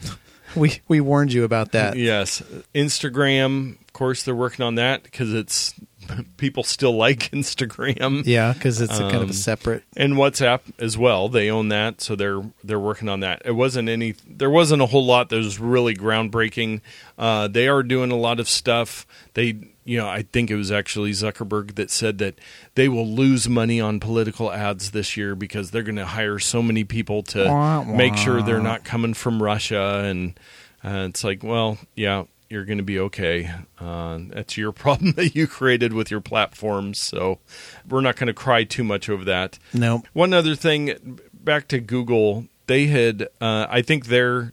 [0.56, 1.96] we we warned you about that.
[1.98, 2.42] Yes,
[2.74, 3.78] Instagram.
[3.82, 5.74] Of course, they're working on that because it's
[6.38, 8.26] people still like Instagram.
[8.26, 9.84] Yeah, because it's a kind of Um, a separate.
[9.96, 11.30] and WhatsApp as well.
[11.30, 13.42] They own that, so they're they're working on that.
[13.46, 14.16] It wasn't any.
[14.28, 16.82] There wasn't a whole lot that was really groundbreaking.
[17.18, 19.06] Uh, they are doing a lot of stuff.
[19.34, 19.58] They,
[19.92, 22.40] you know, I think it was actually Zuckerberg that said that
[22.76, 26.64] they will lose money on political ads this year because they're going to hire so
[26.64, 30.04] many people to Wah, make sure they're not coming from Russia.
[30.06, 30.40] And
[30.82, 32.24] uh, it's like, well, yeah.
[32.48, 33.50] You're going to be okay.
[33.80, 37.00] Uh, that's your problem that you created with your platforms.
[37.00, 37.40] So
[37.88, 39.58] we're not going to cry too much over that.
[39.74, 40.06] Nope.
[40.12, 44.52] One other thing, back to Google, they had, uh, I think their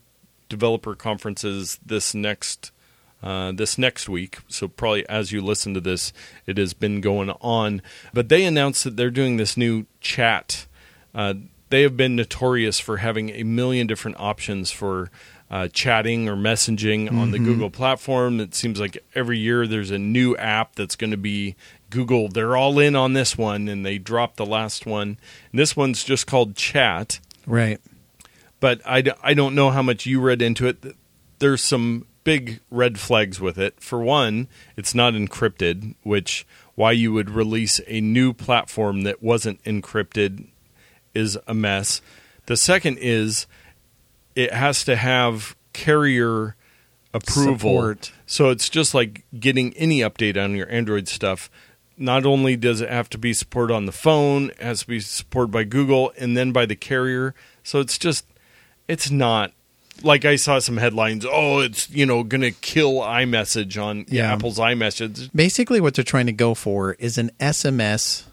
[0.48, 2.70] developer conferences this next
[3.22, 4.38] uh, this next week.
[4.48, 6.12] So probably as you listen to this,
[6.46, 7.82] it has been going on.
[8.12, 10.66] But they announced that they're doing this new chat.
[11.14, 11.34] Uh,
[11.70, 15.10] they have been notorious for having a million different options for
[15.50, 18.38] uh, chatting or messaging on the Google platform.
[18.38, 21.56] It seems like every year there's a new app that's going to be
[21.90, 22.28] Google.
[22.28, 25.18] They're all in on this one, and they dropped the last one.
[25.50, 27.80] And this one's just called Chat Right.
[28.60, 30.84] but I, d- I don't know how much you read into it.
[31.38, 33.80] There's some big red flags with it.
[33.80, 39.62] For one, it's not encrypted, which why you would release a new platform that wasn't
[39.64, 40.48] encrypted
[41.14, 42.00] is a mess.
[42.46, 43.46] The second is
[44.34, 46.54] it has to have carrier
[47.12, 47.58] approval.
[47.58, 48.12] Support.
[48.26, 51.50] So it's just like getting any update on your Android stuff.
[51.96, 55.00] Not only does it have to be supported on the phone, it has to be
[55.00, 57.34] supported by Google and then by the carrier.
[57.64, 58.24] So it's just,
[58.86, 59.52] it's not
[60.02, 61.24] like I saw some headlines.
[61.28, 64.32] Oh, it's you know going to kill iMessage on Yeah.
[64.32, 65.30] Apple's iMessage.
[65.34, 68.24] Basically, what they're trying to go for is an SMS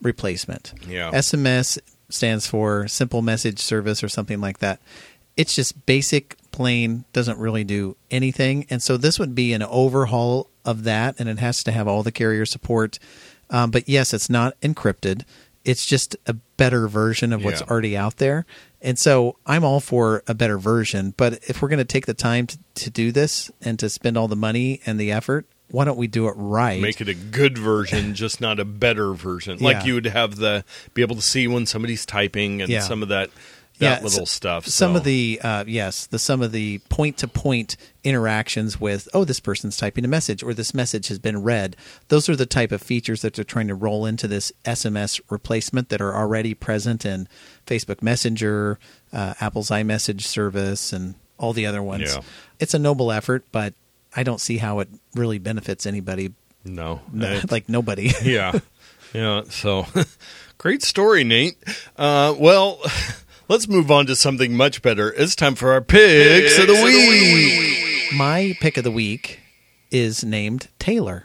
[0.00, 0.72] replacement.
[0.86, 1.10] Yeah.
[1.12, 4.80] SMS stands for simple message service or something like that.
[5.36, 8.66] It's just basic, plain, doesn't really do anything.
[8.68, 12.02] And so this would be an overhaul of that, and it has to have all
[12.02, 12.98] the carrier support.
[13.48, 15.22] Um, but yes, it's not encrypted.
[15.64, 17.66] It's just a better version of what's Yeah.
[17.68, 18.46] already out there.
[18.80, 21.14] And so I'm all for a better version.
[21.16, 24.16] But if we're going to take the time to, to do this and to spend
[24.16, 26.82] all the money and the effort, why don't we do it right?
[26.82, 29.58] Make it a good version, just not a better version.
[29.58, 29.84] Like Yeah.
[29.84, 32.80] you would have the be able to see when somebody's typing and Yeah.
[32.80, 33.30] some of that
[33.82, 34.66] that Yeah, little s- stuff.
[34.66, 39.24] Some of the uh, yes, the some of the point to point interactions with oh
[39.24, 41.76] this person's typing a message or this message has been read.
[42.08, 45.88] Those are the type of features that they're trying to roll into this SMS replacement
[45.90, 47.28] that are already present in
[47.66, 48.78] Facebook Messenger,
[49.12, 52.14] uh, Apple's iMessage service, and all the other ones.
[52.14, 52.22] Yeah.
[52.60, 53.74] It's a noble effort, but
[54.14, 56.32] I don't see how it really benefits anybody.
[56.64, 58.12] no, No, like nobody.
[58.22, 58.58] yeah,
[59.12, 59.42] yeah.
[59.48, 59.86] So
[60.58, 61.56] great story, Nate.
[61.96, 62.80] Uh, well,
[63.48, 65.12] let's move on to something much better.
[65.12, 68.12] It's time for our picks, of the week.
[68.14, 69.40] My pick of the week
[69.90, 71.24] is named Tailor.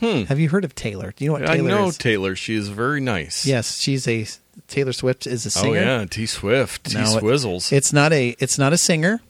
[0.00, 1.12] Have you heard of Tailor?
[1.16, 1.50] Do you know what Hmm.
[1.50, 1.98] I Taylor know is?
[1.98, 2.36] Taylor.
[2.36, 3.44] She is very nice.
[3.44, 4.26] Yes, she's a
[4.68, 5.78] Taylor Swift is a singer.
[5.80, 7.72] Oh yeah, T Swift, T Now, it- Swizzles.
[7.72, 9.20] It's not a it's not a singer,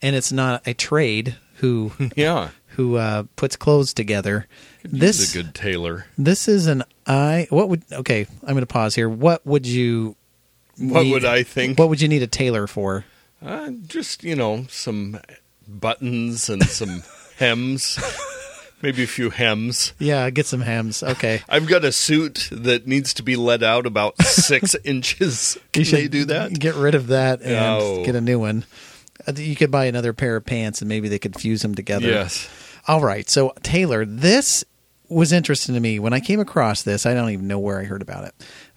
[0.00, 4.46] and it's not a trade who yeah, who uh, puts clothes together.
[4.84, 6.06] this This is a good Tailor.
[6.16, 7.46] this is an I.
[7.50, 8.26] What would okay?
[8.42, 9.10] I'm going to pause here.
[9.10, 10.16] What would you?
[10.78, 11.78] What need- would I think?
[11.78, 13.04] What would you need a tailor for?
[13.44, 15.20] Uh, just you know, some
[15.68, 17.02] buttons and some
[17.38, 17.98] hems,
[18.82, 19.92] maybe a few hems.
[19.98, 21.02] Yeah, get some hems.
[21.02, 25.58] Okay, I've got a suit that needs to be let out about six inches.
[25.72, 26.52] Can you they do that?
[26.58, 28.04] Get rid of that and No.
[28.04, 28.64] get a new one.
[29.26, 32.08] Uh, You could buy another pair of pants and maybe they could fuse them together.
[32.08, 32.48] Yes.
[32.88, 33.28] All right.
[33.28, 34.64] So, Tailor, this
[35.08, 35.98] was interesting to me.
[35.98, 38.34] When I came across this, I don't even know where I heard about it.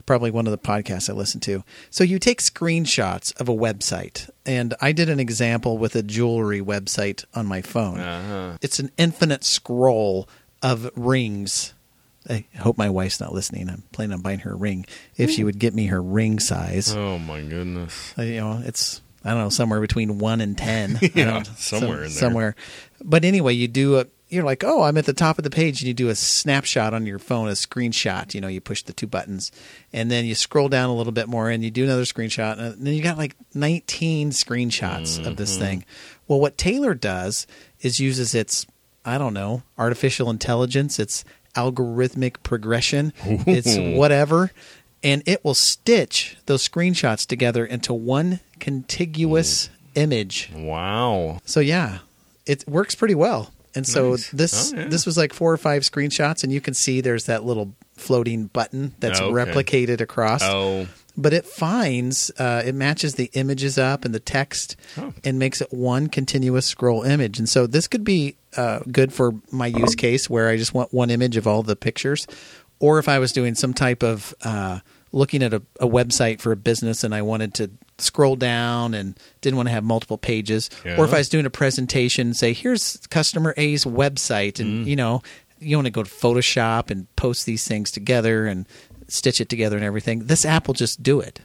[0.09, 1.63] Probably one of the podcasts I listen to.
[1.91, 6.61] So, you take screenshots of a website, and I did an example with a jewelry
[6.61, 7.99] website on my phone.
[7.99, 8.57] Uh-huh.
[8.59, 10.27] It's an infinite scroll
[10.63, 11.75] of rings.
[12.27, 13.69] I hope my wife's not listening.
[13.69, 14.87] I'm planning on buying her a ring.
[15.15, 18.15] If she would get me her ring size, Oh my goodness.
[18.17, 20.97] uh, you know, it's I don't know somewhere between one and ten.
[21.13, 22.09] Yeah, somewhere in there.
[22.09, 22.55] Somewhere,
[23.03, 24.07] but anyway, you do a.
[24.29, 26.93] You're like, oh, I'm at the top of the page, and you do a snapshot
[26.93, 28.33] on your phone, a screenshot.
[28.35, 29.51] You know, you push the two buttons,
[29.91, 32.85] and then you scroll down a little bit more, and you do another screenshot, and
[32.85, 35.61] then you got like 19 screenshots of this Mm-hmm.
[35.63, 35.85] thing.
[36.27, 37.47] Well, what Tailor does
[37.81, 38.67] is uses its,
[39.03, 41.25] I don't know, artificial intelligence, its
[41.55, 44.51] algorithmic progression, it's whatever,
[45.03, 50.51] and it will stitch those screenshots together into one contiguous image.
[50.55, 51.39] Wow.
[51.45, 51.99] So yeah,
[52.45, 53.51] it works pretty well.
[53.75, 54.29] And so Nice.
[54.31, 54.87] this Oh, yeah.
[54.87, 58.45] this was like four or five screenshots, and you can see there's that little floating
[58.45, 59.31] button that's Okay.
[59.31, 60.41] replicated across.
[60.43, 60.87] Oh.
[61.17, 65.13] But it finds uh, it matches the images up and the text, Oh.
[65.23, 67.37] and makes it one continuous scroll image.
[67.39, 70.93] And so this could be uh, good for my use case where I just want
[70.93, 72.25] one image of all the pictures,
[72.79, 74.79] or if I was doing some type of uh,
[75.11, 77.69] looking at a, a website for a business and I wanted to
[78.01, 81.49] scroll down and didn't want to have multiple pages, or if I was doing a
[81.49, 84.89] presentation, say here's customer A's website, and Mm.
[84.89, 85.21] you know
[85.59, 88.65] you want to go to Photoshop and post these things together and
[89.09, 90.19] stitch it together and everything.
[90.27, 91.41] This app will just do it,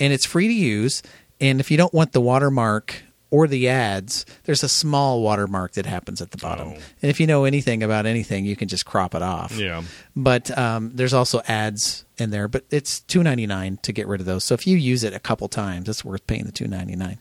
[0.00, 1.02] and it's free to use.
[1.40, 3.03] And if you don't want the watermark
[3.34, 6.68] or the ads, there's a small watermark that happens at the bottom.
[6.68, 6.74] Oh.
[7.02, 9.58] And if you know anything about anything, you can just crop it off.
[9.58, 9.82] Yeah.
[10.14, 14.20] But um, there's also ads in there, but it's two ninety nine to get rid
[14.20, 14.44] of those.
[14.44, 17.18] So if you use it a couple times, it's worth paying the two ninety nine.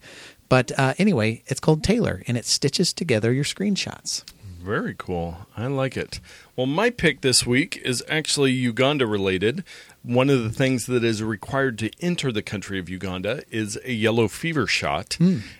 [0.49, 4.24] But uh, anyway, it's called Tailor, and it stitches together your screenshots.
[4.61, 5.47] Very cool.
[5.57, 6.20] I like it.
[6.55, 9.64] Well, my pick this week is actually Uganda related.
[10.03, 13.93] One of the things that is required to enter the country of Uganda is a
[13.93, 15.17] yellow fever shot.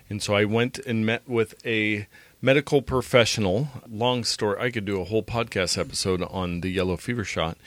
[0.10, 2.08] And so I went and met with a
[2.42, 3.70] medical professional.
[3.90, 7.58] Long story, I could do a whole podcast episode on the yellow fever shot.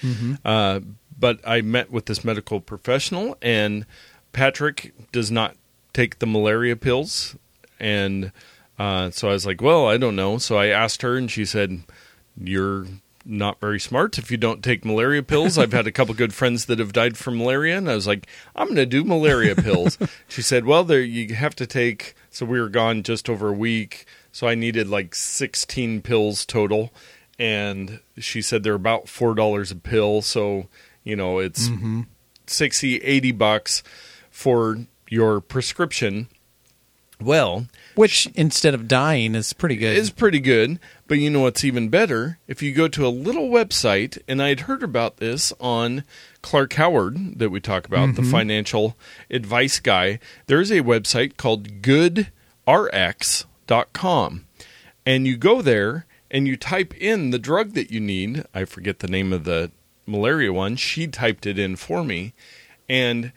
[0.44, 0.80] Uh,
[1.18, 3.86] but I met with this medical professional, and
[4.32, 5.56] Patrick does not
[5.94, 7.36] take the malaria pills.
[7.80, 8.32] And
[8.78, 10.36] uh, so I was like, well, I don't know.
[10.36, 11.84] So I asked her, and she said,
[12.38, 12.86] you're
[13.26, 15.58] not very smart if you don't take malaria pills.
[15.58, 18.26] I've had a couple good friends that have died from malaria, and I was like,
[18.54, 19.98] I'm going to do malaria pills.
[20.28, 22.14] she said, well, there you have to take.
[22.30, 26.92] So we were gone just over a week, so I needed like 16 pills total,
[27.38, 30.22] and she said they're about four dollars a pill.
[30.22, 30.68] So
[31.02, 32.02] you know it's mm-hmm.
[32.46, 33.82] 60, 80 bucks
[34.30, 36.28] for your prescription
[37.20, 39.96] Well, Which instead of dying is pretty good.
[39.96, 40.78] is pretty good.
[41.08, 42.38] But you know what's even better?
[42.46, 46.04] If you go to a little website, and I'd heard about this on
[46.42, 48.30] Clark Howard that we talk about, the mm-hmm.
[48.30, 48.96] financial
[49.30, 50.18] advice guy.
[50.46, 52.26] There's a website called goodrx.com.
[55.06, 58.44] And you go there and you type in the drug that you need.
[58.52, 59.70] I forget the name of the
[60.04, 60.76] malaria one.
[60.76, 62.34] She typed it in for me.
[62.88, 63.32] And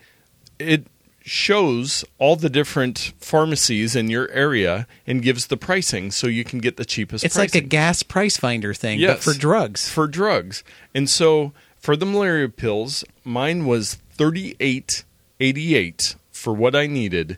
[0.57, 0.85] it
[1.29, 6.57] shows all the different pharmacies in your area and gives the pricing so you can
[6.59, 9.23] get the cheapest it's like a gas price finder thing, Yes.
[9.23, 9.87] but for drugs.
[9.89, 10.63] for drugs.
[10.95, 15.03] And so for the malaria pills, mine was thirty eight
[15.39, 17.37] eighty eight for what I needed.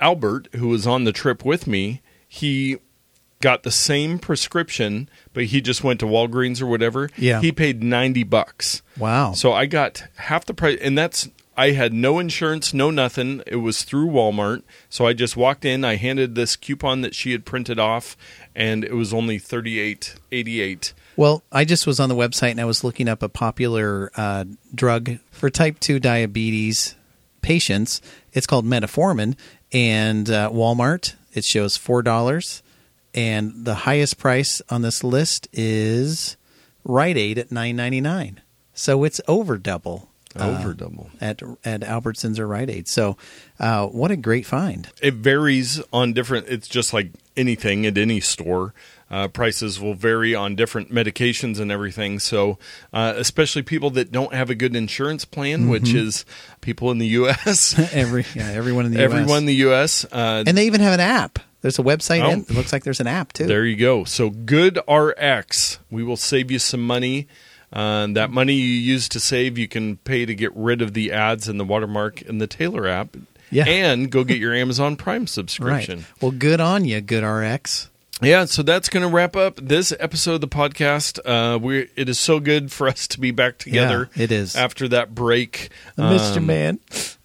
[0.00, 2.78] Albert, who was on the trip with me, he
[3.40, 7.08] got the same prescription, but he just went to Walgreens or whatever.
[7.16, 7.40] Yeah.
[7.40, 8.82] He paid ninety bucks.
[8.98, 9.32] Wow.
[9.32, 11.28] So I got half the price, and that's
[11.58, 13.42] I had no insurance, no nothing.
[13.44, 15.84] It was through Walmart, so I just walked in.
[15.84, 18.16] I handed this coupon that she had printed off,
[18.54, 20.94] and it was only thirty eight eighty eight.
[21.16, 24.44] Well, I just was on the website and I was looking up a popular uh,
[24.72, 26.94] drug for type 2 diabetes
[27.42, 28.00] patients.
[28.32, 29.36] It's called metformin,
[29.72, 32.62] and uh, Walmart, it shows $4.
[33.14, 36.36] And the highest price on this list is
[36.84, 38.40] Rite Aid at nine ninety nine.
[38.72, 40.08] So it's over double.
[40.38, 41.10] Uh, Over double.
[41.20, 42.88] at at Albertsons or Rite Aid.
[42.88, 43.16] So,
[43.58, 44.88] uh, what a great find!
[45.02, 46.48] It varies on different.
[46.48, 48.74] It's just like anything at any store.
[49.10, 52.18] Uh, prices will vary on different medications and everything.
[52.18, 52.58] So,
[52.92, 56.26] uh, especially people that don't have a good insurance plan, which is
[56.60, 59.38] people in the U.S., Every yeah, everyone in the everyone US.
[59.38, 60.04] in the U.S.
[60.04, 61.38] Uh, and they even have an app.
[61.62, 62.22] There's a website.
[62.22, 62.30] Oh.
[62.30, 63.46] and it looks like there's an app too.
[63.46, 64.04] There you go.
[64.04, 65.78] So good RX.
[65.90, 67.28] We will save you some money.
[67.72, 71.12] Uh, that money you use to save, you can pay to get rid of the
[71.12, 73.16] ads and the watermark in the Tailor app.
[73.50, 73.64] Yeah.
[73.66, 75.28] And go get your Amazon Prime right.
[75.28, 76.04] subscription.
[76.20, 77.88] Well, good on you, good RX.
[78.20, 81.20] Yeah, so that's going to wrap up this episode of the podcast.
[81.24, 84.10] Uh, we it is so good for us to be back together.
[84.16, 84.56] Yeah, it is.
[84.56, 85.68] after that break.
[85.96, 86.80] I missed you, Um, man.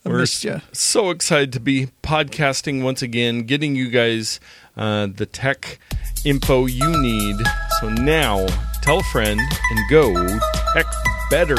[0.06, 0.62] I we're missed you.
[0.72, 4.40] so excited to be podcasting once again, getting you guys
[4.78, 5.80] uh, the tech
[6.26, 7.38] info you need.
[7.82, 8.46] So now,
[8.84, 10.14] tell a friend and go
[10.74, 10.86] tech
[11.30, 11.56] better.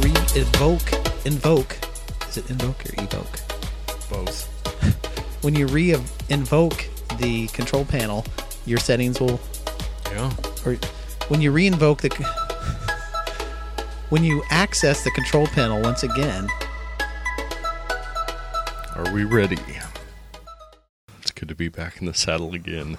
[0.00, 0.90] Re-evoke,
[1.24, 1.76] invoke.
[2.28, 3.38] Is it invoke or evoke?
[4.10, 4.48] Both.
[5.42, 6.84] When you re-invoke
[7.18, 8.24] the control panel,
[8.64, 9.40] your settings will
[10.12, 10.30] Yeah.
[10.64, 10.76] or
[11.28, 12.10] when you reinvoke the
[14.10, 16.46] when you access the control panel once again
[18.94, 19.58] Are we ready?
[21.42, 22.98] Good to be back in the saddle again.